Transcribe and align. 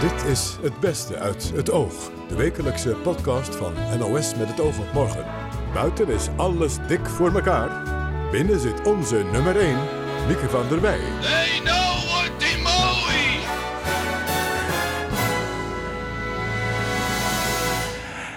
Dit 0.00 0.24
is 0.24 0.56
Het 0.60 0.80
Beste 0.80 1.18
uit 1.18 1.52
het 1.54 1.70
Oog. 1.70 2.10
De 2.28 2.36
wekelijkse 2.36 2.96
podcast 3.02 3.54
van 3.54 3.72
NOS 3.98 4.34
met 4.34 4.48
het 4.48 4.60
oog 4.60 4.78
op 4.78 4.92
morgen. 4.92 5.24
Buiten 5.74 6.08
is 6.08 6.28
alles 6.36 6.76
dik 6.88 7.06
voor 7.06 7.34
elkaar. 7.34 7.82
Binnen 8.30 8.60
zit 8.60 8.86
onze 8.86 9.24
nummer 9.32 9.56
1, 9.56 9.78
Mieke 10.26 10.48
van 10.48 10.68
der 10.68 10.80
Wij. 10.80 10.98
They 11.20 11.60
know 11.64 12.04
what 12.08 12.30
they 12.38 12.62
mooi. 12.62 13.40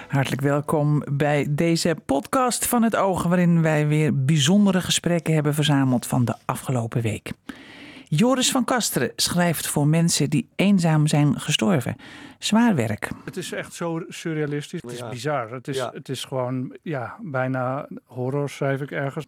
Hartelijk 0.07 0.41
welkom 0.41 1.03
bij 1.11 1.47
deze 1.49 1.95
podcast 2.05 2.65
van 2.65 2.83
het 2.83 2.95
Oog, 2.95 3.23
waarin 3.23 3.61
wij 3.61 3.87
weer 3.87 4.25
bijzondere 4.25 4.81
gesprekken 4.81 5.33
hebben 5.33 5.53
verzameld 5.53 6.07
van 6.07 6.25
de 6.25 6.35
afgelopen 6.45 7.01
week. 7.01 7.31
Joris 8.11 8.51
van 8.51 8.63
Kasteren 8.63 9.11
schrijft 9.15 9.67
voor 9.67 9.87
mensen 9.87 10.29
die 10.29 10.49
eenzaam 10.55 11.07
zijn 11.07 11.39
gestorven. 11.39 11.95
Zwaar 12.39 12.75
werk. 12.75 13.11
Het 13.25 13.37
is 13.37 13.51
echt 13.51 13.73
zo 13.73 14.03
surrealistisch. 14.07 14.81
Het 14.81 14.91
is 14.91 14.97
Ja. 14.99 15.09
bizar. 15.09 15.51
Het 15.51 15.67
is, 15.67 15.75
Ja. 15.77 15.91
het 15.93 16.09
is 16.09 16.23
gewoon 16.23 16.77
ja, 16.81 17.17
bijna 17.21 17.87
horror, 18.05 18.49
schrijf 18.49 18.81
ik 18.81 18.91
ergens. 18.91 19.25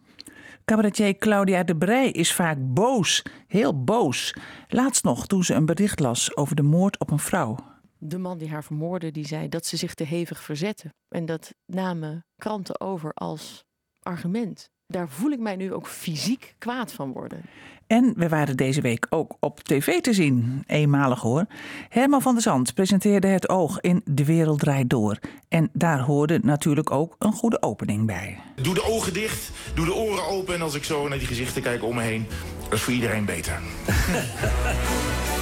Cabaretier 0.64 1.16
Claudia 1.16 1.62
de 1.62 1.76
Brij 1.76 2.10
is 2.10 2.32
vaak 2.34 2.56
boos, 2.60 3.22
heel 3.46 3.84
boos. 3.84 4.34
Laatst 4.68 5.04
nog 5.04 5.26
toen 5.26 5.44
ze 5.44 5.54
een 5.54 5.66
bericht 5.66 6.00
las 6.00 6.36
over 6.36 6.56
de 6.56 6.62
moord 6.62 6.98
op 6.98 7.10
een 7.10 7.18
vrouw. 7.18 7.56
de 8.04 8.18
man 8.18 8.38
die 8.38 8.50
haar 8.50 8.64
vermoordde, 8.64 9.10
die 9.10 9.26
zei 9.26 9.48
dat 9.48 9.66
ze 9.66 9.76
zich 9.76 9.94
te 9.94 10.04
hevig 10.04 10.42
verzette. 10.42 10.92
En 11.08 11.26
dat 11.26 11.54
namen 11.66 12.24
kranten 12.36 12.80
over 12.80 13.12
als 13.14 13.64
argument. 14.02 14.70
Daar 14.92 15.08
voel 15.08 15.30
ik 15.30 15.38
mij 15.38 15.56
nu 15.56 15.72
ook 15.72 15.86
fysiek 15.86 16.54
kwaad 16.58 16.92
van 16.92 17.12
worden. 17.12 17.40
En 17.86 18.12
we 18.16 18.28
waren 18.28 18.56
deze 18.56 18.80
week 18.80 19.06
ook 19.10 19.36
op 19.40 19.60
tv 19.60 20.00
te 20.00 20.12
zien. 20.12 20.62
Eenmalig 20.66 21.20
hoor. 21.20 21.46
Herman 21.88 22.22
van 22.22 22.34
der 22.34 22.42
Zand 22.42 22.74
presenteerde 22.74 23.26
het 23.26 23.48
oog 23.48 23.80
in 23.80 24.02
De 24.04 24.24
Wereld 24.24 24.58
Draait 24.58 24.90
Door. 24.90 25.18
En 25.48 25.70
daar 25.72 26.00
hoorde 26.00 26.40
natuurlijk 26.42 26.90
ook 26.90 27.16
een 27.18 27.32
goede 27.32 27.62
opening 27.62 28.06
bij. 28.06 28.38
Doe 28.62 28.74
de 28.74 28.84
ogen 28.84 29.12
dicht, 29.12 29.50
doe 29.74 29.84
de 29.84 29.94
oren 29.94 30.26
open 30.26 30.54
en 30.54 30.62
als 30.62 30.74
ik 30.74 30.84
zo 30.84 31.08
naar 31.08 31.18
die 31.18 31.26
gezichten 31.26 31.62
kijk 31.62 31.84
om 31.84 31.94
me 31.94 32.02
heen, 32.02 32.26
dat 32.62 32.72
is 32.72 32.80
voor 32.80 32.92
iedereen 32.92 33.24
beter. 33.24 33.60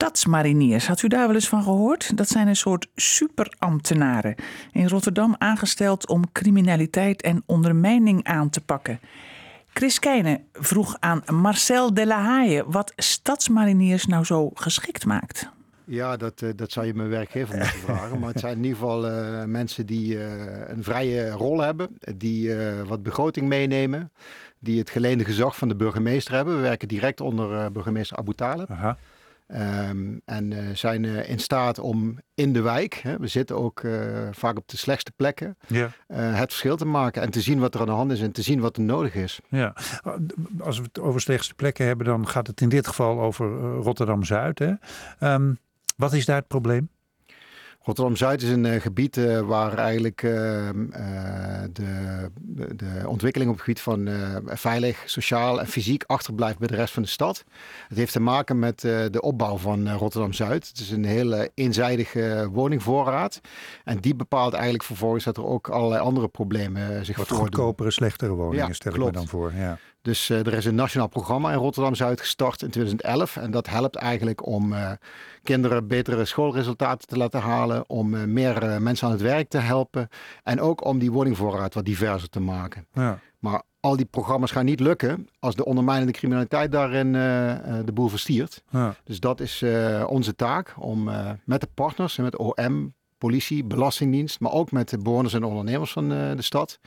Stadsmariniers, 0.00 0.86
had 0.86 1.02
u 1.02 1.08
daar 1.08 1.26
wel 1.26 1.34
eens 1.34 1.48
van 1.48 1.62
gehoord? 1.62 2.16
Dat 2.16 2.28
zijn 2.28 2.48
een 2.48 2.56
soort 2.56 2.88
superambtenaren. 2.94 4.34
In 4.72 4.88
Rotterdam 4.88 5.34
aangesteld 5.38 6.08
om 6.08 6.32
criminaliteit 6.32 7.22
en 7.22 7.42
ondermijning 7.46 8.24
aan 8.24 8.50
te 8.50 8.60
pakken. 8.60 9.00
Chris 9.66 9.98
Keijne 9.98 10.40
vroeg 10.52 10.96
aan 11.00 11.22
Marcel 11.32 11.94
de 11.94 12.06
la 12.06 12.22
Haye 12.22 12.64
wat 12.66 12.92
stadsmariniers 12.96 14.06
nou 14.06 14.24
zo 14.24 14.50
geschikt 14.54 15.06
maakt. 15.06 15.48
Ja, 15.84 16.16
dat, 16.16 16.42
eh, 16.42 16.50
dat 16.56 16.72
zou 16.72 16.86
je 16.86 16.94
mijn 16.94 17.08
werkgever 17.08 17.56
moeten 17.56 17.78
vragen. 17.88 18.18
Maar 18.18 18.28
het 18.28 18.40
zijn 18.40 18.56
in 18.56 18.64
ieder 18.64 18.78
geval 18.78 19.06
eh, 19.08 19.44
mensen 19.44 19.86
die 19.86 20.18
eh, 20.24 20.68
een 20.68 20.82
vrije 20.82 21.30
rol 21.30 21.60
hebben, 21.60 21.98
die 22.16 22.54
eh, 22.54 22.82
wat 22.82 23.02
begroting 23.02 23.48
meenemen, 23.48 24.10
die 24.58 24.78
het 24.78 24.90
geleende 24.90 25.24
gezag 25.24 25.56
van 25.56 25.68
de 25.68 25.76
burgemeester 25.76 26.34
hebben. 26.34 26.56
We 26.56 26.62
werken 26.62 26.88
direct 26.88 27.20
onder 27.20 27.54
eh, 27.58 27.66
burgemeester 27.70 28.16
Abu 28.16 28.34
Talib. 28.34 28.70
Aha. 28.70 28.98
Ehm, 29.48 30.16
en 30.24 30.52
eh, 30.52 30.74
zijn 30.74 31.04
eh, 31.04 31.28
in 31.30 31.38
staat 31.38 31.78
om 31.78 32.18
in 32.34 32.52
de 32.52 32.60
wijk, 32.60 32.94
hè, 32.94 33.16
we 33.18 33.26
zitten 33.26 33.56
ook 33.56 33.80
eh, 33.80 33.92
vaak 34.32 34.56
op 34.58 34.68
de 34.68 34.76
slechtste 34.76 35.12
plekken, 35.16 35.56
Ja. 35.66 35.90
het 36.12 36.48
verschil 36.50 36.76
te 36.76 36.84
maken 36.84 37.22
en 37.22 37.30
te 37.30 37.40
zien 37.40 37.58
wat 37.58 37.74
er 37.74 37.80
aan 37.80 37.86
de 37.86 37.92
hand 37.92 38.12
is 38.12 38.20
en 38.20 38.32
te 38.32 38.42
zien 38.42 38.60
wat 38.60 38.76
er 38.76 38.82
nodig 38.82 39.14
is. 39.14 39.38
Ja, 39.48 39.74
als 40.60 40.78
we 40.78 40.84
het 40.84 40.98
over 41.00 41.20
slechtste 41.20 41.54
plekken 41.54 41.86
hebben, 41.86 42.06
dan 42.06 42.28
gaat 42.28 42.46
het 42.46 42.60
in 42.60 42.68
dit 42.68 42.86
geval 42.86 43.20
over 43.20 43.46
eh, 43.58 43.78
Rotterdam-Zuid. 43.82 44.58
hè. 44.58 44.72
Ehm, 45.18 45.52
wat 45.96 46.12
is 46.12 46.24
daar 46.24 46.36
het 46.36 46.48
probleem? 46.48 46.88
Rotterdam-Zuid 47.82 48.42
is 48.42 48.48
een 48.48 48.66
eh, 48.66 48.80
gebied 48.80 49.16
eh, 49.16 49.40
waar 49.40 49.78
eigenlijk 49.78 50.22
eh, 50.22 50.30
de, 51.72 52.30
de, 52.76 53.02
ontwikkeling 53.06 53.50
op 53.50 53.56
het 53.56 53.64
gebied 53.64 53.80
van 53.80 54.08
veilig, 54.44 55.02
sociaal 55.06 55.60
en 55.60 55.66
fysiek 55.66 56.04
achterblijft 56.06 56.58
bij 56.58 56.68
de 56.68 56.74
rest 56.74 56.94
van 56.94 57.02
de 57.02 57.08
stad. 57.08 57.44
Het 57.88 57.98
heeft 57.98 58.12
te 58.12 58.20
maken 58.20 58.58
met 58.58 58.80
de 58.80 59.20
opbouw 59.20 59.56
van 59.56 59.90
Rotterdam-Zuid. 59.90 60.68
Het 60.68 60.78
is 60.78 60.90
een 60.90 61.04
hele 61.04 61.50
eenzijdige 61.54 62.48
woningvoorraad. 62.52 63.40
En 63.84 63.98
die 63.98 64.14
bepaalt 64.14 64.52
eigenlijk 64.52 64.84
vervolgens 64.84 65.24
dat 65.24 65.36
er 65.36 65.46
ook 65.46 65.68
allerlei 65.68 66.00
andere 66.00 66.28
problemen 66.28 67.04
zich 67.04 67.16
Wat 67.16 67.26
voordoen. 67.26 67.46
goedkopere, 67.46 67.90
slechtere 67.90 68.32
woningen, 68.32 68.66
Ja, 68.66 68.72
stel 68.72 68.92
ik 68.92 68.98
me 68.98 69.02
klopt. 69.02 69.16
dan 69.18 69.28
voor. 69.28 69.52
Ja. 69.54 69.78
Dus 70.08 70.30
eh, 70.30 70.46
er 70.46 70.52
is 70.52 70.64
een 70.64 70.74
nationaal 70.74 71.08
programma 71.08 71.52
in 71.52 71.58
Rotterdam-Zuid 71.58 72.20
gestart 72.20 72.62
in 72.62 72.70
2011. 72.70 73.36
En 73.36 73.50
dat 73.50 73.68
helpt 73.68 73.96
eigenlijk 73.96 74.46
om 74.46 74.72
eh, 74.72 74.90
kinderen 75.42 75.86
betere 75.86 76.24
schoolresultaten 76.24 77.08
te 77.08 77.16
laten 77.16 77.40
halen. 77.40 77.88
Om 77.88 78.14
eh, 78.14 78.24
meer 78.24 78.82
mensen 78.82 79.06
aan 79.06 79.12
het 79.12 79.22
werk 79.22 79.48
te 79.48 79.58
helpen. 79.58 80.08
En 80.42 80.60
ook 80.60 80.84
om 80.84 80.98
die 80.98 81.12
woningvoorraad 81.12 81.74
wat 81.74 81.84
diverser 81.84 82.28
te 82.28 82.40
maken. 82.40 82.86
Ja. 82.92 83.18
Maar 83.38 83.62
al 83.80 83.96
die 83.96 84.04
programma's 84.04 84.50
gaan 84.50 84.64
niet 84.64 84.80
lukken 84.80 85.28
als 85.38 85.54
de 85.54 85.64
ondermijnende 85.64 86.12
criminaliteit 86.12 86.72
daarin 86.72 87.12
de 87.12 87.92
boel 87.94 88.08
verstiert. 88.08 88.62
Ja. 88.70 88.94
Dus 89.04 89.20
dat 89.20 89.40
is 89.40 89.64
onze 90.06 90.34
taak 90.34 90.74
om 90.78 91.10
met 91.44 91.60
de 91.60 91.68
partners 91.74 92.18
en 92.18 92.24
met 92.24 92.36
OM, 92.36 92.94
politie, 93.18 93.64
belastingdienst, 93.64 94.40
maar 94.40 94.52
ook 94.52 94.72
met 94.72 94.88
de 94.88 94.98
bewoners 94.98 95.34
en 95.34 95.44
ondernemers 95.44 95.92
van 95.92 96.08
de 96.08 96.42
stad. 96.42 96.80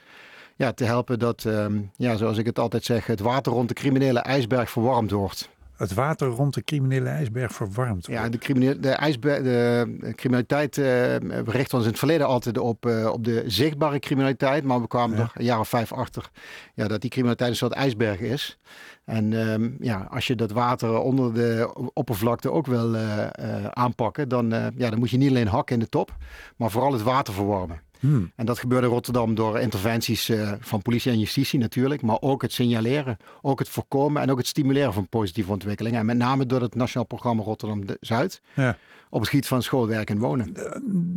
Ja, 0.55 0.71
te 0.71 0.83
helpen 0.83 1.19
dat, 1.19 1.45
ehm, 1.45 1.79
ja, 1.95 2.15
zoals 2.15 2.37
ik 2.37 2.45
het 2.45 2.59
altijd 2.59 2.83
zeg, 2.83 3.05
het 3.05 3.19
water 3.19 3.51
rond 3.51 3.67
de 3.67 3.73
criminele 3.73 4.19
ijsberg 4.19 4.69
verwarmd 4.69 5.11
wordt. 5.11 5.49
Het 5.77 5.93
water 5.93 6.27
rond 6.27 6.53
de 6.53 6.63
criminele 6.63 7.09
ijsberg 7.09 7.51
verwarmd 7.53 8.05
Ja, 8.05 8.17
wordt. 8.19 8.31
de, 8.31 8.37
criminele, 8.37 8.79
de, 8.79 8.89
ijsberg, 8.89 9.43
de 9.43 10.13
criminaliteit, 10.15 10.77
eh, 10.77 10.83
we 10.83 11.43
richten 11.45 11.73
ons 11.77 11.83
in 11.85 11.89
het 11.91 11.99
verleden 11.99 12.27
altijd 12.27 12.57
op, 12.57 12.85
eh, 12.85 13.09
op 13.13 13.23
de 13.23 13.43
zichtbare 13.47 13.99
criminaliteit. 13.99 14.63
Maar 14.63 14.81
we 14.81 14.87
kwamen 14.87 15.17
Ja. 15.17 15.23
er 15.23 15.31
een 15.33 15.43
jaar 15.45 15.59
of 15.59 15.69
vijf 15.69 15.93
achter 15.93 16.29
ja, 16.75 16.87
dat 16.87 17.01
die 17.01 17.09
criminaliteit 17.09 17.49
een 17.49 17.55
soort 17.55 17.71
ijsberg 17.73 18.19
is. 18.19 18.57
En 19.05 19.33
ehm, 19.47 19.69
ja, 19.79 20.07
als 20.09 20.27
je 20.27 20.35
dat 20.35 20.51
water 20.51 20.99
onder 20.99 21.33
de 21.33 21.71
oppervlakte 21.93 22.51
ook 22.51 22.65
wil 22.65 22.95
eh, 22.95 23.23
eh, 23.23 23.65
aanpakken, 23.65 24.29
dan, 24.29 24.53
eh, 24.53 24.65
ja, 24.75 24.89
dan 24.89 24.99
moet 24.99 25.09
je 25.09 25.17
niet 25.17 25.29
alleen 25.29 25.47
hakken 25.47 25.75
in 25.75 25.81
de 25.81 25.89
top, 25.89 26.15
maar 26.57 26.71
vooral 26.71 26.91
het 26.93 27.03
water 27.03 27.33
verwarmen. 27.33 27.81
Hmm. 28.01 28.31
En 28.35 28.45
dat 28.45 28.59
gebeurde 28.59 28.87
in 28.87 28.93
Rotterdam 28.93 29.35
door 29.35 29.59
interventies 29.59 30.29
eh, 30.29 30.51
van 30.59 30.81
politie 30.81 31.11
en 31.11 31.19
justitie 31.19 31.59
natuurlijk, 31.59 32.01
maar 32.01 32.17
ook 32.21 32.41
het 32.41 32.51
signaleren, 32.51 33.17
ook 33.41 33.59
het 33.59 33.69
voorkomen 33.69 34.21
en 34.21 34.31
ook 34.31 34.37
het 34.37 34.47
stimuleren 34.47 34.93
van 34.93 35.07
positieve 35.07 35.51
ontwikkelingen. 35.51 35.99
En 35.99 36.05
met 36.05 36.17
name 36.17 36.45
door 36.45 36.61
het 36.61 36.75
Nationaal 36.75 37.07
Programma 37.07 37.43
Rotterdam-Zuid 37.43 38.41
Ja. 38.53 38.77
Op 39.13 39.19
het 39.19 39.29
gebied 39.29 39.47
van 39.47 39.61
schoolwerk 39.61 40.09
en 40.09 40.17
wonen. 40.17 40.53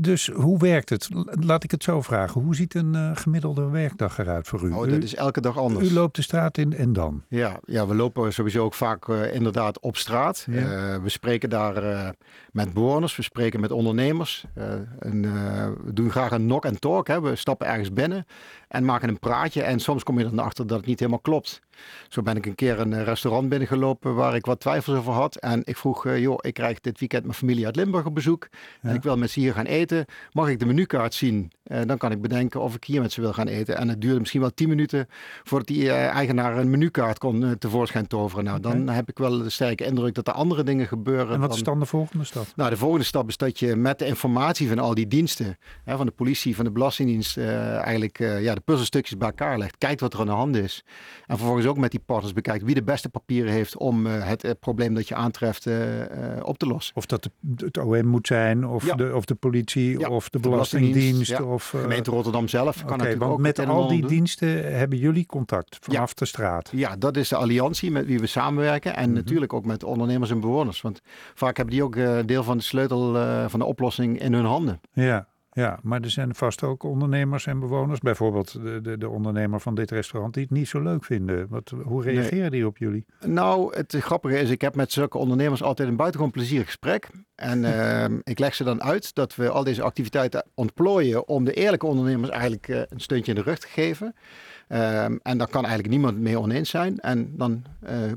Dus 0.01 0.27
hoe 0.27 0.59
werkt 0.59 0.91
het? 0.91 1.09
Laat 1.41 1.65
ik 1.65 1.71
het 1.71 1.83
zo 1.83 2.03
vragen. 2.03 2.41
Hoe 2.41 2.55
ziet 2.55 2.75
een 2.75 2.95
eh, 2.95 3.11
gemiddelde 3.15 3.69
werkdag 3.69 4.19
eruit 4.19 4.49
voor 4.49 4.63
u? 4.63 4.73
Oh, 4.73 4.89
dat 4.89 5.03
is 5.03 5.15
elke 5.15 5.41
dag 5.41 5.59
anders. 5.59 5.91
u 5.91 5.93
loopt 5.93 6.17
de 6.17 6.23
straat 6.23 6.59
in 6.59 6.73
en 6.73 6.93
dan? 6.93 7.23
Ja, 7.29 7.61
ja, 7.65 7.87
we 7.87 7.95
lopen 7.95 8.33
sowieso 8.33 8.65
ook 8.65 8.75
vaak 8.75 9.09
eh, 9.09 9.35
inderdaad 9.35 9.81
op 9.81 9.97
straat. 9.97 10.47
Ja. 10.51 10.61
Eh, 10.61 11.03
we 11.03 11.09
spreken 11.09 11.51
daar 11.51 11.77
eh, 11.77 12.09
met 12.53 12.73
bewoners, 12.73 13.17
we 13.17 13.23
spreken 13.23 13.61
met 13.61 13.71
ondernemers. 13.71 14.45
Eh, 14.55 14.73
en, 14.99 15.25
eh, 15.25 15.69
we 15.85 15.93
doen 15.93 16.11
graag 16.11 16.31
een 16.31 16.47
knock 16.47 16.65
en 16.65 16.79
talk. 16.79 17.07
Hè. 17.07 17.21
We 17.21 17.37
stappen 17.37 17.67
ergens 17.67 17.93
binnen 17.93 18.27
en 18.69 18.85
maken 18.85 19.09
een 19.09 19.19
praatje. 19.19 19.63
En 19.63 19.81
soms 19.81 20.03
kom 20.03 20.19
je 20.19 20.25
dan 20.25 20.39
achter 20.39 20.67
dat 20.67 20.77
het 20.77 20.87
niet 20.87 20.99
helemaal 20.99 21.21
klopt. 21.21 21.61
Zo 22.09 22.23
ben 22.23 22.37
ik 22.37 22.47
een 22.47 22.55
keer 22.55 22.81
een 22.81 22.93
eh, 22.93 23.03
restaurant 23.03 23.49
binnengelopen 23.49 24.15
waar 24.15 24.35
ik 24.35 24.47
wat 24.47 24.61
twijfels 24.61 24.97
over 24.97 25.13
had. 25.13 25.37
En 25.37 25.61
ik 25.65 25.77
vroeg, 25.77 26.07
eh, 26.07 26.19
joh, 26.21 26.39
ik 26.41 26.55
krijg 26.55 26.81
dit 26.81 26.99
weekend 26.99 27.23
mijn 27.23 27.35
familie 27.35 27.67
uit 27.67 27.77
Limburg 27.77 28.07
op 28.07 28.15
bezoek. 28.15 28.49
Ja. 28.83 28.89
En 28.89 28.95
ik 28.95 29.03
wil 29.03 29.17
met 29.17 29.31
ze 29.31 29.41
hier 29.41 29.53
gaan 29.53 29.65
eten. 29.65 30.05
Mag 30.33 30.49
ik 30.49 30.59
de 30.59 30.67
menukaart 30.67 31.15
zien? 31.15 31.53
Eh, 31.65 31.81
dan 31.87 31.99
kan 31.99 32.11
ik 32.13 32.21
bedenken 32.21 32.61
of 32.61 32.75
ik 32.75 32.85
hier 32.85 33.01
met 33.01 33.13
ze 33.13 33.21
wil 33.21 33.33
gaan 33.33 33.47
eten. 33.49 33.77
En 33.77 33.89
het 33.89 34.01
duurde 34.01 34.19
misschien 34.19 34.41
wel 34.41 34.55
tien 34.55 34.69
minuten 34.69 35.09
voordat 35.45 35.69
die 35.69 35.91
eigenaar 35.93 36.57
een 36.57 36.71
menukaart 36.71 37.19
kon 37.19 37.57
tevoorschijn 37.59 38.07
toveren. 38.07 38.45
Nou, 38.45 38.61
dan 38.61 38.89
heb 38.89 39.09
ik 39.09 39.19
wel 39.19 39.39
de 39.39 39.51
sterke 39.51 39.85
indruk 39.85 40.15
dat 40.15 40.29
er 40.29 40.35
andere 40.35 40.63
dingen 40.63 40.87
gebeuren. 40.87 41.35
En 41.35 41.41
wat 41.41 41.55
is 41.55 41.63
dan- 41.63 41.79
de 41.79 41.87
volgende 41.87 42.25
stap? 42.25 42.47
nou, 42.57 42.71
de 42.71 42.77
volgende 42.77 43.05
stap 43.05 43.29
is 43.29 43.37
dat 43.37 43.59
je 43.59 43.77
met 43.77 43.99
de 43.99 44.07
informatie 44.07 44.69
van 44.69 44.79
al 44.79 44.95
die 44.95 45.07
diensten, 45.07 45.59
hè, 45.85 45.97
van 45.97 46.07
de 46.07 46.13
politie, 46.13 46.57
van 46.57 46.65
de 46.65 46.71
Belastingdienst, 46.71 47.37
eigenlijk 47.39 48.19
ja, 48.19 48.55
de 48.55 48.61
puzzelstukjes 48.65 49.17
bij 49.19 49.29
elkaar 49.29 49.59
legt. 49.59 49.79
Kijkt 49.79 50.01
wat 50.01 50.13
er 50.13 50.21
aan 50.21 50.27
de 50.27 50.33
hand 50.33 50.57
is. 50.57 50.85
En 51.27 51.37
vervolgens 51.37 51.64
ook 51.67 51.77
met 51.79 51.91
die 51.91 52.01
partners 52.07 52.33
bekijkt 52.33 52.65
wie 52.65 52.75
de 52.75 52.83
beste 52.83 53.09
papieren 53.09 53.53
heeft 53.53 53.77
om 53.77 54.07
eh, 54.07 54.27
het 54.29 54.45
eh, 54.45 54.51
probleem 54.61 54.95
dat 54.95 55.09
je 55.09 55.15
aantreft 55.15 55.67
eh, 55.67 55.75
op 56.43 56.59
te 56.59 56.67
lossen. 56.67 56.97
Of 56.97 57.07
dat 57.07 57.31
het 57.57 57.79
OM 57.79 58.07
moet 58.07 58.27
zijn, 58.27 58.67
of, 58.67 58.87
Ja. 58.87 58.95
de, 58.95 59.13
of 59.15 59.25
de 59.25 59.35
politie, 59.35 59.99
Ja, 59.99 60.09
of 60.09 60.29
de 60.31 60.39
Belastingdienst. 60.39 61.31
Ja. 61.31 61.43
Of, 61.43 61.69
Gemeente 61.69 62.11
Rotterdam 62.11 62.49
zelf 62.49 62.85
kan 62.85 62.99
natuurlijk 62.99 63.19
want 63.21 63.33
ook 63.33 63.39
met 63.41 63.59
al 63.67 63.89
die 63.89 64.01
doen. 64.01 64.09
diensten 64.11 64.77
hebben 64.77 64.99
jullie 64.99 65.27
contact 65.27 65.79
vanaf 65.81 66.15
de 66.15 66.25
straat. 66.25 66.71
Ja, 66.73 66.97
dat 66.97 67.17
is 67.17 67.29
de 67.29 67.37
alliantie 67.37 67.91
met 67.91 68.07
wie 68.07 68.19
we 68.19 68.27
samenwerken. 68.27 68.97
En 68.97 69.05
Mhm. 69.05 69.15
natuurlijk 69.15 69.53
ook 69.53 69.65
met 69.65 69.85
ondernemers 69.85 70.31
en 70.31 70.41
bewoners. 70.41 70.81
Want 70.81 71.01
vaak 71.35 71.57
hebben 71.57 71.75
die 71.75 71.85
ook 71.85 72.27
deel 72.27 72.43
van 72.43 72.57
de 72.57 72.63
sleutel 72.63 73.13
van 73.49 73.59
de 73.61 73.67
oplossing 73.67 74.21
in 74.21 74.33
hun 74.33 74.45
handen. 74.45 74.81
Ja, 74.93 75.27
Ja, 75.55 75.79
maar 75.83 76.01
er 76.01 76.11
zijn 76.11 76.35
vast 76.35 76.63
ook 76.63 76.83
ondernemers 76.83 77.47
en 77.47 77.61
bewoners, 77.61 78.01
bijvoorbeeld 78.01 78.53
de, 78.53 78.81
de, 78.81 78.99
de 78.99 79.09
ondernemer 79.09 79.61
van 79.61 79.75
dit 79.75 79.91
restaurant, 79.91 80.35
die 80.35 80.43
het 80.43 80.53
niet 80.53 80.69
zo 80.69 80.81
leuk 80.81 81.05
vinden. 81.05 81.47
Wat, 81.49 81.73
hoe 81.85 82.03
reageren 82.03 82.51
die 82.51 82.67
op 82.67 82.79
jullie? 82.79 83.05
Nou, 83.27 83.77
het 83.77 83.97
grappige 83.99 84.39
is, 84.39 84.51
ik 84.51 84.61
heb 84.61 84.75
met 84.75 84.93
zulke 84.93 85.19
ondernemers 85.19 85.63
altijd 85.63 85.89
een 85.89 85.97
buitengewoon 85.97 86.33
plezierig 86.33 86.67
gesprek. 86.67 87.09
En 87.35 87.65
ehm, 87.75 88.19
ik 88.23 88.39
leg 88.39 88.55
ze 88.55 88.65
dan 88.65 88.83
uit 88.83 89.15
dat 89.15 89.35
we 89.35 89.49
al 89.49 89.65
deze 89.65 89.83
activiteiten 89.83 90.45
ontplooien 90.55 91.29
om 91.29 91.45
de 91.45 91.53
eerlijke 91.53 91.87
ondernemers 91.87 92.31
eigenlijk 92.31 92.69
eh, 92.69 92.81
een 92.89 93.01
steuntje 93.01 93.33
in 93.33 93.39
de 93.39 93.45
rug 93.45 93.59
te 93.59 93.69
geven. 93.69 94.15
Ehm, 94.69 95.17
en 95.23 95.39
daar 95.39 95.49
kan 95.49 95.65
eigenlijk 95.65 95.95
niemand 95.95 96.19
mee 96.19 96.39
oneens 96.39 96.71
zijn. 96.71 97.01
En 97.01 97.37
dan 97.37 97.65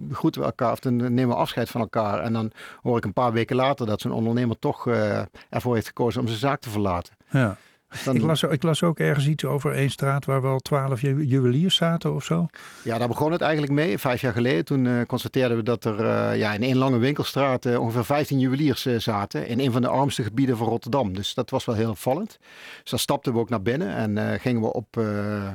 begroeten 0.02 0.42
we 0.42 0.48
elkaar 0.48 0.72
of 0.72 0.80
dan 0.80 0.96
nemen 0.96 1.28
we 1.28 1.36
afscheid 1.36 1.70
van 1.70 1.82
elkaar. 1.82 2.20
En 2.20 2.34
dan 2.34 2.52
hoor 2.82 2.98
ik 2.98 3.06
een 3.06 3.14
paar 3.14 3.32
weken 3.32 3.56
later 3.56 3.86
dat 3.86 4.02
zo'n 4.02 4.12
ondernemer 4.12 4.60
toch 4.60 4.88
uh, 4.88 5.22
ervoor 5.50 5.74
heeft 5.74 5.88
gekozen 5.88 6.22
om 6.22 6.28
zijn 6.28 6.40
zaak 6.40 6.60
te 6.60 6.70
verlaten. 6.70 7.17
Ja. 7.34 7.58
Dan... 8.04 8.16
Ik, 8.16 8.22
las, 8.22 8.44
ik, 8.44 8.64
las, 8.64 8.84
ook 8.84 9.00
ergens 9.00 9.28
iets 9.28 9.46
over 9.46 9.72
één 9.72 9.90
straat 9.90 10.26
waar 10.26 10.42
wel 10.42 10.60
twaalf 10.60 11.02
juweliers 11.02 11.76
zaten 11.76 12.14
of 12.14 12.24
zo. 12.24 12.48
Ja, 12.84 12.98
daar 12.98 13.08
begon 13.08 13.32
het 13.32 13.42
eigenlijk 13.42 13.74
mee. 13.74 13.98
Vijf 13.98 14.22
jaar 14.22 14.34
geleden 14.34 14.66
toen 14.66 14.86
uh, 14.86 15.02
constateerden 15.02 15.58
we 15.58 15.64
dat 15.64 15.86
er 15.86 16.00
uh, 16.00 16.38
ja, 16.38 16.54
in 16.54 16.64
één 16.64 16.78
lange 16.78 16.98
winkelstraat 16.98 17.66
uh, 17.66 17.80
ongeveer 17.80 18.06
15 18.06 18.40
juweliers 18.40 18.86
zaten. 18.98 19.48
In 19.48 19.60
een 19.60 19.72
van 19.72 19.82
de 19.82 19.88
armste 19.88 20.24
gebieden 20.24 20.58
van 20.58 20.68
Rotterdam. 20.68 21.14
Dus 21.14 21.34
dat 21.34 21.50
was 21.50 21.66
wel 21.66 21.76
heel 21.76 21.90
opvallend. 21.90 22.38
Dus 22.82 22.92
daar 22.92 23.00
stapten 23.00 23.34
we 23.34 23.40
ook 23.40 23.50
naar 23.50 23.62
binnen 23.62 24.18
en 24.18 24.40
gingen 24.40 24.62
we 24.62 24.74
op, 24.74 25.02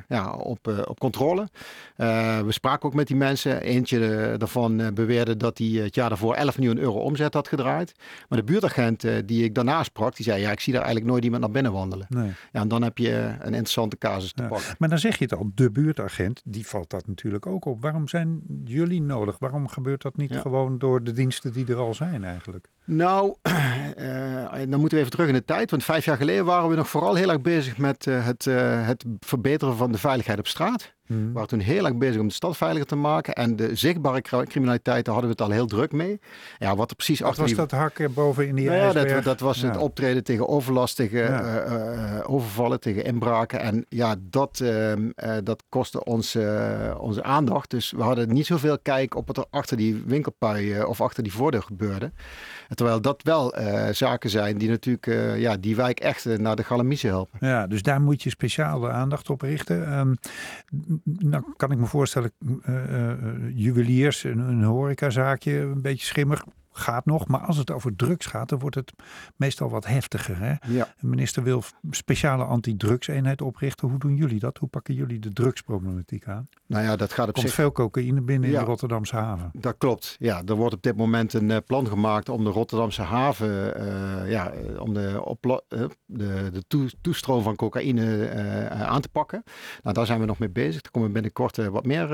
ja, 0.09 0.33
op, 0.33 0.85
op 0.85 0.99
controle. 0.99 1.49
we 1.97 2.45
spraken 2.49 2.89
ook 2.89 2.95
met 2.95 3.07
die 3.07 3.17
mensen. 3.17 3.61
Eentje 3.63 4.35
daarvan 4.39 4.95
beweerde 4.95 5.37
dat 5.37 5.59
hij 5.59 5.67
het 5.67 5.95
jaar 5.95 6.09
daarvoor 6.09 6.35
11 6.35 6.59
miljoen 6.59 6.79
euro 6.79 6.99
omzet 6.99 7.35
had 7.35 7.49
gedraaid. 7.49 7.93
Maar 8.29 8.39
de 8.39 8.45
buurtagent 8.45 9.07
die 9.27 9.45
ik 9.45 9.55
daarna 9.55 9.83
sprak, 9.83 10.17
die 10.17 10.25
zei 10.25 10.41
ja, 10.41 10.51
ik 10.51 10.61
zie 10.61 10.73
daar 10.73 10.83
eigenlijk 10.83 11.13
nooit 11.13 11.25
iemand 11.25 11.43
naar 11.43 11.53
binnen 11.53 11.73
wandelen. 11.73 12.07
Nee. 12.09 12.22
Ja, 12.27 12.61
en 12.61 12.69
dan 12.69 12.83
heb 12.83 12.99
je 12.99 13.11
een 13.39 13.55
interessante 13.55 13.99
casus 13.99 14.33
te 14.33 14.43
pakken. 14.43 14.75
Maar 14.79 14.89
dan 14.89 14.99
zeg 14.99 15.19
je 15.19 15.25
het 15.25 15.35
al, 15.35 15.51
de 15.55 15.71
buurtagent, 15.71 16.41
die 16.45 16.67
valt 16.67 16.91
dat 16.91 17.07
natuurlijk 17.07 17.47
ook 17.47 17.65
op. 17.65 17.83
Waarom 17.83 18.09
zijn 18.09 18.43
jullie 18.65 19.03
nodig? 19.03 19.39
Waarom 19.39 19.69
gebeurt 19.69 20.03
dat 20.03 20.17
niet 20.17 20.37
gewoon 20.37 20.79
door 20.79 21.05
de 21.05 21.13
diensten 21.13 21.53
die 21.53 21.67
er 21.67 21.77
al 21.77 21.95
zijn 21.95 22.25
eigenlijk? 22.25 22.69
Nou, 22.85 23.35
uh, 23.43 24.45
dan 24.69 24.81
moeten 24.81 24.91
we 24.91 24.99
even 24.99 25.11
terug 25.11 25.29
in 25.29 25.35
de 25.35 25.45
tijd. 25.45 25.71
Want 25.71 25.85
vijf 25.85 26.05
jaar 26.05 26.17
geleden 26.17 26.45
waren 26.45 26.69
we 26.69 26.77
nog 26.77 26.89
vooral 26.89 27.15
heel 27.15 27.31
erg 27.31 27.41
bezig 27.41 27.79
met 27.79 28.07
uh, 28.07 28.27
het, 28.27 28.47
uh, 28.47 28.87
het 28.87 29.05
verbeteren 29.21 29.77
van 29.77 29.93
de 29.93 29.99
veiligheid 29.99 30.39
op 30.39 30.47
straat. 30.47 30.93
Hmm. 31.07 31.27
We 31.27 31.33
waren 31.33 31.49
toen 31.49 31.61
heel 31.61 31.85
erg 31.85 31.97
bezig 31.97 32.21
om 32.21 32.29
de 32.29 32.35
stad 32.35 32.57
veiliger 32.57 32.87
te 32.87 32.97
maken. 32.97 33.35
En 33.35 33.57
de 33.57 33.75
zichtbare 33.75 34.21
criminaliteit, 34.21 35.05
daar 35.05 35.15
hadden 35.15 35.37
we 35.37 35.43
het 35.43 35.51
al 35.51 35.57
heel 35.57 35.67
druk 35.67 35.93
mee. 35.93 36.21
Ja, 36.59 36.77
wat 36.77 36.91
er 36.91 36.97
precies 36.97 37.21
wat 37.21 37.29
achter 37.29 37.45
was 37.45 37.55
dat 37.55 37.71
hakken 37.71 38.13
boven 38.15 38.47
in 38.47 38.55
die 38.55 38.67
nou 38.67 38.79
ja, 38.79 38.93
dat, 38.93 39.25
dat, 39.25 39.41
was 39.41 39.61
ja. 39.61 39.69
het 39.69 39.77
optreden 39.77 40.25
tegen 40.25 40.49
overlast, 40.49 40.97
tegen 40.97 41.21
ja. 41.21 42.23
overvallen, 42.23 42.81
tegen 42.81 43.05
inbraken. 43.05 43.61
En 43.61 43.87
ja, 43.89 44.15
dat, 44.21 44.61
ehm, 44.61 45.11
dat 45.45 45.63
kostte 45.69 46.05
ons 46.05 46.37
onze 46.99 47.23
aandacht. 47.23 47.71
Dus 47.71 47.91
we 47.91 48.03
hadden 48.03 48.33
niet 48.33 48.47
zoveel 48.47 48.79
kijk 48.79 49.15
op 49.15 49.27
wat 49.27 49.37
er 49.37 49.47
achter 49.51 49.77
die 49.77 50.03
winkelpui 50.07 50.83
of 50.83 51.01
achter 51.01 51.23
die 51.23 51.33
voordeur 51.33 51.63
gebeurde. 51.63 52.13
Terwijl 52.75 53.01
dat 53.01 53.23
wel 53.23 53.59
uh, 53.59 53.89
zaken 53.89 54.31
zijn 54.31 54.59
die 54.59 54.69
natuurlijk 54.69 55.07
uh, 55.07 55.41
ja, 55.41 55.57
die 55.57 55.77
wijk 55.77 56.01
echt 56.01 56.25
uh, 56.25 56.39
naar 56.39 56.57
de 56.57 56.65
galamiezen 56.65 57.09
helpen. 57.09 57.47
Ja, 57.47 57.67
dus 57.67 57.83
daar 57.83 58.01
moet 58.01 58.23
je 58.23 58.31
speciale 58.31 58.91
aandacht 58.91 59.31
op 59.31 59.41
richten. 59.41 59.99
Um, 59.99 60.17
nou 61.05 61.45
kan 61.57 61.71
ik 61.71 61.79
me 61.79 61.87
voorstellen, 61.87 62.33
juweliers, 63.55 64.25
een, 64.25 64.39
een 64.39 64.63
horecazaakje, 64.63 65.59
een 65.59 65.83
beetje 65.83 66.07
schimmig 66.07 66.45
gaat 66.73 67.07
nog. 67.07 67.29
Maar 67.29 67.41
als 67.41 67.57
het 67.57 67.71
over 67.71 67.97
drugs 67.97 68.27
gaat, 68.27 68.49
dan 68.49 68.59
wordt 68.59 68.77
het 68.77 68.93
meestal 69.37 69.71
wat 69.71 69.87
heftiger. 69.87 70.39
Hè? 70.39 70.55
Ja. 70.67 70.95
De 71.01 71.07
minister 71.07 71.43
wil 71.43 71.63
speciale 71.91 72.45
antidrugseenheid 72.45 73.43
oprichten. 73.43 73.89
Hoe 73.89 73.99
doen 73.99 74.17
jullie 74.17 74.39
dat? 74.39 74.59
Hoe 74.59 74.69
pakken 74.69 74.95
jullie 74.95 75.19
de 75.19 75.33
drugsproblematiek 75.33 76.29
aan? 76.29 76.49
Nou 76.67 76.85
ja, 76.85 76.97
dat 76.97 77.13
gaat 77.13 77.29
op 77.29 77.35
Komt 77.35 77.47
zich... 77.47 77.55
veel 77.55 77.73
cocaïne 77.73 78.21
binnen 78.21 78.51
ja, 78.51 78.55
in 78.55 78.61
de 78.61 78.71
Rotterdamse 78.71 79.17
haven. 79.17 79.51
Dat 79.53 79.75
klopt. 79.79 80.17
Ja, 80.19 80.43
er 80.47 80.55
wordt 80.55 80.75
op 80.75 80.83
dit 80.83 80.97
moment 80.97 81.33
een 81.33 81.51
uh, 81.51 81.57
plan 81.67 81.87
gemaakt 81.87 82.29
om 82.29 82.45
de 82.45 82.51
Rotterdamse 82.51 83.03
haven, 83.03 83.83
uh, 83.83 84.31
ja, 84.31 84.53
om 84.79 84.95
de, 84.95 85.21
op, 85.25 85.47
uh, 85.47 85.53
de, 86.07 86.51
de 86.53 86.65
toe, 86.69 86.91
toestroom 87.01 87.43
van 87.43 87.57
cocaïne 87.57 88.31
aan 88.71 89.01
te 89.01 89.09
pakken. 89.09 89.43
Nou, 89.83 89.95
daar 89.95 90.07
zijn 90.07 90.21
we 90.21 90.27
nog 90.27 90.39
mee 90.39 90.51
bezig. 90.51 90.83
Er 90.83 90.91
komen 90.91 91.13
binnenkort 91.13 91.57
wat 91.57 91.87
meer 91.87 92.09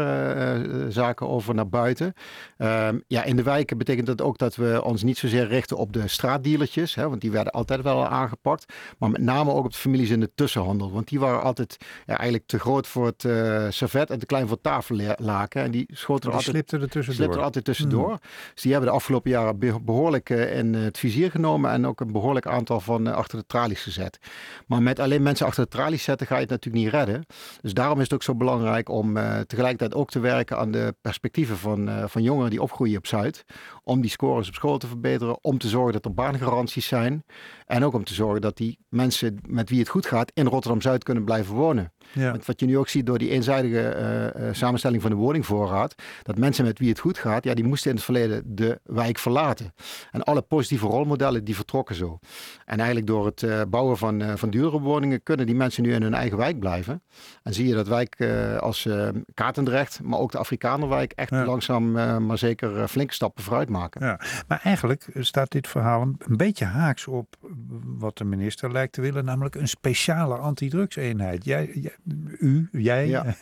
zaken 0.88 1.28
over 1.28 1.54
naar 1.54 1.68
buiten. 1.68 2.12
Ehm, 2.56 2.98
ja, 3.06 3.24
in 3.24 3.36
de 3.36 3.42
wijken 3.42 3.78
betekent 3.78 4.06
dat 4.06 4.22
ook 4.22 4.38
dat 4.38 4.47
dat 4.48 4.66
we 4.66 4.84
ons 4.84 5.02
niet 5.02 5.18
zozeer 5.18 5.46
richten 5.46 5.76
op 5.76 5.92
de 5.92 6.08
straatdealertjes, 6.08 6.94
hè, 6.94 7.08
want 7.08 7.20
die 7.20 7.30
werden 7.30 7.52
altijd 7.52 7.82
wel 7.82 8.06
aangepakt. 8.06 8.72
Maar 8.98 9.10
met 9.10 9.20
name 9.20 9.52
ook 9.52 9.64
op 9.64 9.72
de 9.72 9.78
families 9.78 10.10
in 10.10 10.20
de 10.20 10.30
tussenhandel. 10.34 10.92
Want 10.92 11.08
die 11.08 11.20
waren 11.20 11.42
altijd 11.42 11.76
ja, 12.06 12.16
eigenlijk 12.16 12.46
te 12.46 12.58
groot 12.58 12.86
voor 12.86 13.06
het 13.06 13.24
uh, 13.24 13.66
servet 13.68 14.10
en 14.10 14.18
te 14.18 14.26
klein 14.26 14.48
voor 14.48 14.60
tafellaken. 14.60 15.62
En 15.62 15.70
die 15.70 15.88
schoten 15.92 16.28
er 16.28 16.36
altijd, 16.36 16.54
slipten 16.54 16.80
er 16.80 16.88
tussendoor. 16.88 17.34
er 17.34 17.42
altijd 17.42 17.64
tussendoor. 17.64 18.10
Mm. 18.10 18.18
Dus 18.54 18.62
die 18.62 18.72
hebben 18.72 18.90
de 18.90 18.96
afgelopen 18.96 19.30
jaren 19.30 19.84
behoorlijk 19.84 20.30
uh, 20.30 20.58
in 20.58 20.74
het 20.74 20.98
vizier 20.98 21.30
genomen 21.30 21.70
en 21.70 21.86
ook 21.86 22.00
een 22.00 22.12
behoorlijk 22.12 22.46
aantal 22.46 22.80
van 22.80 23.08
uh, 23.08 23.14
achter 23.14 23.38
de 23.38 23.46
tralies 23.46 23.82
gezet. 23.82 24.18
Maar 24.66 24.82
met 24.82 24.98
alleen 24.98 25.22
mensen 25.22 25.46
achter 25.46 25.64
de 25.64 25.70
tralies 25.70 26.02
zetten 26.02 26.26
ga 26.26 26.34
je 26.34 26.40
het 26.40 26.50
natuurlijk 26.50 26.84
niet 26.84 26.92
redden. 26.92 27.24
Dus 27.60 27.74
daarom 27.74 27.96
is 27.96 28.04
het 28.04 28.12
ook 28.12 28.22
zo 28.22 28.34
belangrijk 28.34 28.88
om 28.88 29.14
tegelijkertijd 29.46 29.94
ook 29.94 30.10
te 30.10 30.20
werken 30.20 30.58
aan 30.58 30.70
de 30.70 30.94
perspectieven 31.00 31.56
van, 31.56 31.90
van 32.08 32.22
jongeren 32.22 32.50
die 32.50 32.62
opgroeien 32.62 32.98
op 32.98 33.06
Zuid. 33.06 33.44
Om 33.84 34.00
die 34.00 34.10
score 34.10 34.37
op 34.46 34.54
school 34.54 34.78
te 34.78 34.86
verbeteren. 34.86 35.44
Om 35.44 35.58
te 35.58 35.68
zorgen 35.68 35.92
dat 35.92 36.04
er 36.04 36.14
baangaranties 36.14 36.86
zijn. 36.86 37.24
En 37.66 37.84
ook 37.84 37.94
om 37.94 38.04
te 38.04 38.14
zorgen 38.14 38.40
dat 38.40 38.56
die 38.56 38.78
mensen 38.88 39.38
met 39.46 39.70
wie 39.70 39.78
het 39.78 39.88
goed 39.88 40.06
gaat 40.06 40.30
in 40.34 40.46
Rotterdam-Zuid 40.46 41.04
kunnen 41.04 41.24
blijven 41.24 41.54
wonen. 41.54 41.92
Ja. 42.12 42.30
Want 42.30 42.46
wat 42.46 42.60
je 42.60 42.66
nu 42.66 42.78
ook 42.78 42.88
ziet 42.88 43.06
door 43.06 43.18
die 43.18 43.30
eenzijdige 43.30 43.96
uh, 44.36 44.46
uh, 44.46 44.54
samenstelling 44.54 45.02
van 45.02 45.10
de 45.10 45.16
woningvoorraad. 45.16 45.94
Dat 46.22 46.38
mensen 46.38 46.64
met 46.64 46.78
wie 46.78 46.88
het 46.88 46.98
goed 46.98 47.18
gaat, 47.18 47.44
ja, 47.44 47.54
die 47.54 47.64
moesten 47.64 47.90
in 47.90 47.96
het 47.96 48.04
verleden 48.04 48.42
de 48.46 48.80
wijk 48.84 49.18
verlaten. 49.18 49.74
En 50.10 50.22
alle 50.22 50.42
positieve 50.42 50.86
rolmodellen 50.86 51.44
die 51.44 51.54
vertrokken 51.54 51.94
zo. 51.94 52.18
En 52.64 52.76
eigenlijk 52.76 53.06
door 53.06 53.26
het 53.26 53.42
uh, 53.42 53.60
bouwen 53.68 53.96
van, 53.96 54.38
van 54.38 54.50
dure 54.50 54.80
woningen 54.80 55.22
kunnen 55.22 55.46
die 55.46 55.54
mensen 55.54 55.82
nu 55.82 55.92
in 55.92 56.02
hun 56.02 56.14
eigen 56.14 56.38
wijk 56.38 56.58
blijven. 56.58 57.02
En 57.42 57.54
zie 57.54 57.68
je 57.68 57.74
dat 57.74 57.88
wijk 57.88 58.26
als 58.60 58.88
Katendrecht, 59.34 60.00
maar 60.02 60.18
ook 60.18 60.32
de 60.32 60.38
Afrikanerwijk 60.38 61.12
echt 61.12 61.30
ja. 61.30 61.44
langzaam 61.44 61.92
maar 62.26 62.38
zeker 62.38 62.88
flinke 62.88 63.14
stappen 63.14 63.44
vooruit 63.44 63.68
maken. 63.68 64.06
Ja. 64.06 64.20
Maar 64.48 64.60
eigenlijk 64.62 65.06
staat 65.14 65.50
dit 65.50 65.68
verhaal 65.68 66.02
een 66.02 66.36
beetje 66.36 66.64
haaks 66.64 67.06
op 67.06 67.36
wat 67.84 68.18
de 68.18 68.24
minister 68.24 68.72
lijkt 68.72 68.92
te 68.92 69.00
willen, 69.00 69.24
namelijk 69.24 69.54
een 69.54 69.68
speciale 69.68 70.36
antidrugseenheid. 70.36 71.44
Jij, 71.44 71.70
jij 71.74 71.96
u, 72.38 72.68
jij, 72.72 73.08
ja. 73.08 73.24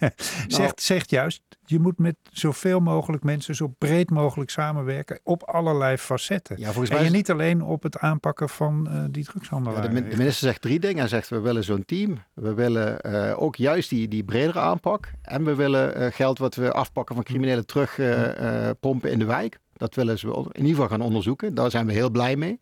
zegt, 0.46 0.58
nou, 0.58 0.72
zegt 0.74 1.10
juist, 1.10 1.42
je 1.64 1.78
moet 1.78 1.98
met 1.98 2.16
zoveel 2.30 2.80
mogelijk 2.80 3.22
mensen 3.22 3.54
zo 3.54 3.74
breed 3.78 4.10
mogelijk 4.10 4.50
samenwerken 4.50 5.20
op 5.22 5.42
allerlei 5.42 5.96
facetten. 5.96 6.58
Ja, 6.58 6.66
volgens 6.66 6.90
en 6.90 6.96
mij 6.96 7.04
je 7.04 7.10
niet 7.10 7.30
alleen 7.30 7.62
op 7.62 7.82
het 7.82 7.98
aanpakken 7.98 8.48
van 8.48 8.88
uh, 8.90 9.04
die 9.10 9.24
drugshandelaren. 9.24 9.94
Ja, 9.94 10.00
de, 10.00 10.08
de, 10.08 10.16
minister 10.16 10.46
zegt 10.46 10.62
drie 10.62 10.80
dingen. 10.80 10.98
Hij 10.98 11.08
zegt, 11.08 11.28
we 11.28 11.40
willen 11.40 11.64
zo'n 11.64 11.84
team. 11.84 12.22
We 12.34 12.54
willen 12.54 12.98
uh, 13.06 13.42
ook 13.42 13.56
juist 13.56 13.90
die, 13.90 14.08
die 14.08 14.24
bredere 14.24 14.60
aanpak. 14.60 15.10
En 15.22 15.44
we 15.44 15.54
willen 15.54 16.00
uh, 16.00 16.06
geld 16.12 16.38
wat 16.38 16.54
we 16.54 16.72
afpakken 16.72 17.14
van 17.14 17.24
criminelen 17.24 17.66
terug 17.66 18.00
pompen 18.80 19.10
in 19.10 19.18
de 19.18 19.24
wijk. 19.24 19.58
Dat 19.76 19.94
willen 19.94 20.18
ze 20.18 20.26
in 20.28 20.60
ieder 20.60 20.68
geval 20.68 20.88
gaan 20.88 21.00
onderzoeken. 21.00 21.54
Daar 21.54 21.70
zijn 21.70 21.86
we 21.86 21.92
heel 21.92 22.10
blij 22.10 22.36
mee. 22.36 22.60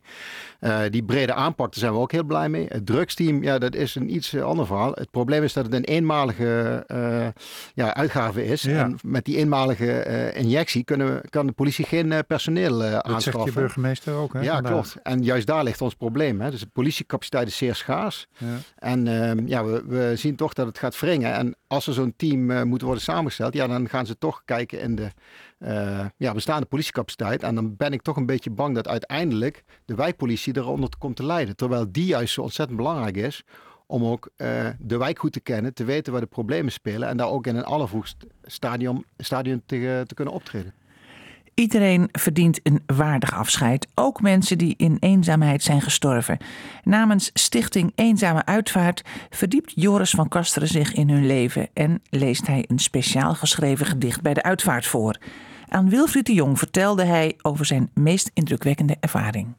Uh, 0.59 0.79
die 0.89 1.03
brede 1.03 1.33
aanpak, 1.33 1.71
daar 1.71 1.79
zijn 1.79 1.93
we 1.93 1.99
ook 1.99 2.11
heel 2.11 2.23
blij 2.23 2.49
mee. 2.49 2.65
Het 2.69 2.85
drugsteam, 2.85 3.43
ja, 3.43 3.57
dat 3.57 3.75
is 3.75 3.95
een 3.95 4.15
iets 4.15 4.35
ander 4.37 4.65
verhaal. 4.65 4.91
Het 4.91 5.11
probleem 5.11 5.43
is 5.43 5.53
dat 5.53 5.65
het 5.65 5.73
een 5.73 5.83
eenmalige 5.83 6.83
uh, 6.87 7.27
ja, 7.73 7.95
uitgave 7.95 8.45
is. 8.45 8.61
Ja. 8.61 8.83
En 8.83 8.97
met 9.03 9.25
die 9.25 9.37
eenmalige 9.37 10.05
uh, 10.07 10.41
injectie 10.41 10.83
kunnen 10.83 11.13
we, 11.13 11.29
kan 11.29 11.47
de 11.47 11.51
politie 11.51 11.85
geen 11.85 12.23
personeel 12.27 12.83
aanschaffen. 12.83 13.11
Dat 13.11 13.23
zegt 13.23 13.45
je 13.45 13.51
burgemeester 13.51 14.13
ook, 14.13 14.33
hè? 14.33 14.41
Ja, 14.41 14.53
vandaag. 14.53 14.71
klopt. 14.71 14.95
En 15.03 15.23
juist 15.23 15.47
daar 15.47 15.63
ligt 15.63 15.81
ons 15.81 15.93
probleem. 15.93 16.41
Hè. 16.41 16.51
Dus 16.51 16.59
de 16.59 16.69
politiecapaciteit 16.73 17.47
is 17.47 17.57
zeer 17.57 17.75
schaars. 17.75 18.27
Ja. 18.37 18.57
En 18.75 19.07
ehm, 19.07 19.47
ja, 19.47 19.65
we, 19.65 19.83
we, 19.87 20.13
zien 20.15 20.35
toch 20.35 20.53
dat 20.53 20.67
het 20.67 20.77
gaat 20.77 20.99
wringen. 20.99 21.33
En 21.33 21.55
als 21.67 21.87
er 21.87 21.93
zo'n 21.93 22.13
team 22.17 22.67
moet 22.67 22.81
worden 22.81 23.01
samengesteld, 23.01 23.53
ja, 23.53 23.67
dan 23.67 23.89
gaan 23.89 24.05
ze 24.05 24.17
toch 24.17 24.41
kijken 24.45 24.79
in 24.79 24.95
de 24.95 25.11
uh, 25.65 26.05
ja, 26.17 26.33
bestaande 26.33 26.65
politiecapaciteit. 26.65 27.43
En 27.43 27.55
dan 27.55 27.75
ben 27.75 27.93
ik 27.93 28.01
toch 28.01 28.15
een 28.15 28.25
beetje 28.25 28.49
bang 28.49 28.75
dat 28.75 28.87
uiteindelijk 28.87 29.63
de 29.85 29.95
wijkpolitie 29.95 30.57
eronder 30.57 30.89
komt 30.97 31.15
te 31.15 31.25
lijden. 31.25 31.55
Terwijl 31.55 31.91
die 31.91 32.05
juist 32.05 32.33
zo 32.33 32.41
ontzettend 32.41 32.77
belangrijk 32.77 33.17
is 33.17 33.43
om 33.87 34.05
ook 34.05 34.29
uh, 34.37 34.67
de 34.79 34.97
wijk 34.97 35.19
goed 35.19 35.33
te 35.33 35.39
kennen, 35.39 35.73
te 35.73 35.83
weten 35.83 36.11
waar 36.11 36.21
de 36.21 36.27
problemen 36.27 36.71
spelen 36.71 37.07
en 37.07 37.17
daar 37.17 37.29
ook 37.29 37.47
in 37.47 37.55
een 37.55 37.63
allervroegst 37.63 38.25
stadium, 38.43 39.03
stadium 39.17 39.61
te, 39.65 40.03
te 40.07 40.13
kunnen 40.13 40.33
optreden. 40.33 40.73
Iedereen 41.53 42.09
verdient 42.11 42.59
een 42.63 42.83
waardig 42.85 43.33
afscheid, 43.33 43.87
ook 43.93 44.21
mensen 44.21 44.57
die 44.57 44.73
in 44.77 44.97
eenzaamheid 44.99 45.63
zijn 45.63 45.81
gestorven. 45.81 46.37
Namens 46.83 47.29
Stichting 47.33 47.91
Eenzame 47.95 48.45
Uitvaart 48.45 49.01
verdiept 49.29 49.71
Joris 49.75 50.09
van 50.09 50.27
Kasteren 50.27 50.67
zich 50.67 50.93
in 50.93 51.09
hun 51.09 51.25
leven 51.25 51.67
en 51.73 52.01
leest 52.09 52.47
hij 52.47 52.65
een 52.67 52.79
speciaal 52.79 53.35
geschreven 53.35 53.85
gedicht 53.85 54.21
bij 54.21 54.33
de 54.33 54.43
uitvaart 54.43 54.85
voor. 54.85 55.17
Aan 55.67 55.89
Wilfried 55.89 56.25
de 56.25 56.33
Jong 56.33 56.59
vertelde 56.59 57.03
hij 57.03 57.35
over 57.41 57.65
zijn 57.65 57.91
meest 57.93 58.31
indrukwekkende 58.33 58.97
ervaring. 58.99 59.53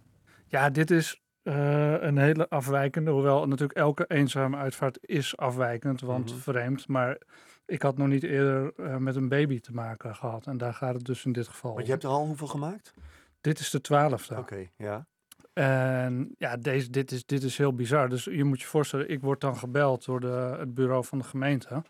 Ja, 0.47 0.71
dit 0.71 0.91
is 0.91 1.21
eh, 1.43 1.95
een 2.01 2.19
hele 2.19 2.49
afwijkende. 2.49 3.11
Hoewel 3.11 3.47
natuurlijk 3.49 3.79
elke 3.79 4.05
eenzame 4.09 4.57
uitvaart 4.57 4.99
is 5.01 5.37
afwijkend, 5.37 6.01
want 6.01 6.31
Mhm. 6.31 6.41
vreemd. 6.41 6.89
Maar 6.89 7.19
ik 7.67 7.83
had 7.83 7.97
nog 7.99 8.09
niet 8.09 8.23
eerder 8.23 8.73
eh, 8.77 8.97
met 8.97 9.17
een 9.17 9.29
baby 9.29 9.61
te 9.61 9.73
maken 9.73 10.15
gehad. 10.17 10.47
En 10.47 10.59
daar 10.59 10.75
gaat 10.75 10.95
het 10.95 11.05
dus 11.05 11.25
in 11.25 11.33
dit 11.33 11.49
geval 11.49 11.73
Want 11.75 11.85
je 11.87 11.91
hebt 11.93 12.05
er 12.05 12.11
al 12.11 12.27
hoeveel 12.27 12.47
gemaakt? 12.47 12.95
Dit 13.41 13.59
is 13.59 13.71
de 13.71 13.81
twaalfde. 13.81 14.37
Oké, 14.39 14.69
ja. 14.77 15.07
En 15.53 16.35
ja, 16.39 16.57
deze, 16.57 16.91
dit, 16.91 17.13
is, 17.13 17.27
dit 17.27 17.43
is 17.43 17.59
heel 17.59 17.75
bizar. 17.75 18.09
Dus 18.09 18.25
je 18.25 18.45
moet 18.45 18.61
je 18.61 18.67
voorstellen, 18.67 19.11
ik 19.11 19.21
word 19.21 19.41
dan 19.41 19.57
gebeld 19.57 20.05
door 20.05 20.21
de, 20.21 20.57
het 20.59 20.75
bureau 20.75 21.05
van 21.05 21.19
de 21.19 21.25
gemeente. 21.25 21.83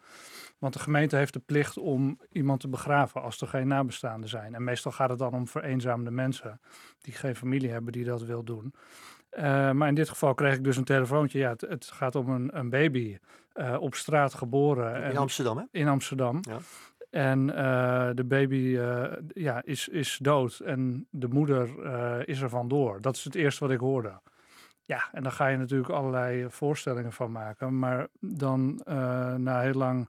Want 0.59 0.73
de 0.73 0.79
gemeente 0.79 1.17
heeft 1.17 1.33
de 1.33 1.43
plicht 1.47 1.79
om 1.79 2.21
iemand 2.33 2.61
te 2.61 2.69
begraven 2.69 3.23
als 3.23 3.41
er 3.41 3.49
geen 3.49 3.69
nabestaanden 3.69 4.29
zijn. 4.29 4.55
En 4.55 4.65
meestal 4.65 4.93
gaat 4.93 5.11
het 5.11 5.19
dan 5.19 5.33
om 5.33 5.49
vereenzaamde 5.49 6.11
mensen 6.11 6.61
die 7.01 7.15
geen 7.15 7.37
familie 7.37 7.71
hebben 7.71 7.93
die 7.93 8.05
dat 8.05 8.23
wil 8.23 8.45
doen. 8.45 8.75
Eh, 9.37 9.71
maar 9.71 9.89
in 9.89 9.95
dit 9.95 10.09
geval 10.09 10.35
kreeg 10.35 10.55
ik 10.55 10.65
dus 10.65 10.77
een 10.77 10.85
telefoontje. 10.85 11.39
Ja, 11.39 11.51
het, 11.51 11.61
het 11.61 11.87
gaat 11.87 12.15
om 12.15 12.29
een, 12.29 12.59
een 12.59 12.71
baby 12.71 13.19
eh, 13.53 13.77
op 13.81 13.95
straat 13.95 14.35
geboren. 14.35 14.97
In 14.97 15.03
en- 15.03 15.17
Amsterdam, 15.17 15.57
hè? 15.57 15.65
in 15.71 15.89
Amsterdam. 15.89 16.39
Ja. 16.41 16.59
En 17.11 17.57
eh, 17.57 18.11
de 18.15 18.25
baby 18.25 18.79
ja, 19.29 19.63
is, 19.65 19.89
is 19.89 20.19
dood 20.23 20.59
en 20.59 21.07
de 21.11 21.29
moeder 21.29 21.69
is 22.29 22.41
er 22.41 22.49
vandoor. 22.49 23.01
Dat 23.01 23.17
is 23.17 23.25
het 23.25 23.35
eerste 23.35 23.65
wat 23.65 23.73
ik 23.73 23.81
hoorde. 23.81 24.21
Ja, 24.85 25.09
en 25.13 25.23
dan 25.23 25.33
ga 25.33 25.47
je 25.47 25.57
natuurlijk 25.57 25.91
allerlei 25.91 26.47
voorstellingen 26.49 27.13
van 27.13 27.33
maken. 27.33 27.79
Maar 27.79 28.07
dan 28.21 28.81
na 29.37 29.61
heel 29.61 29.75
lang... 29.75 30.09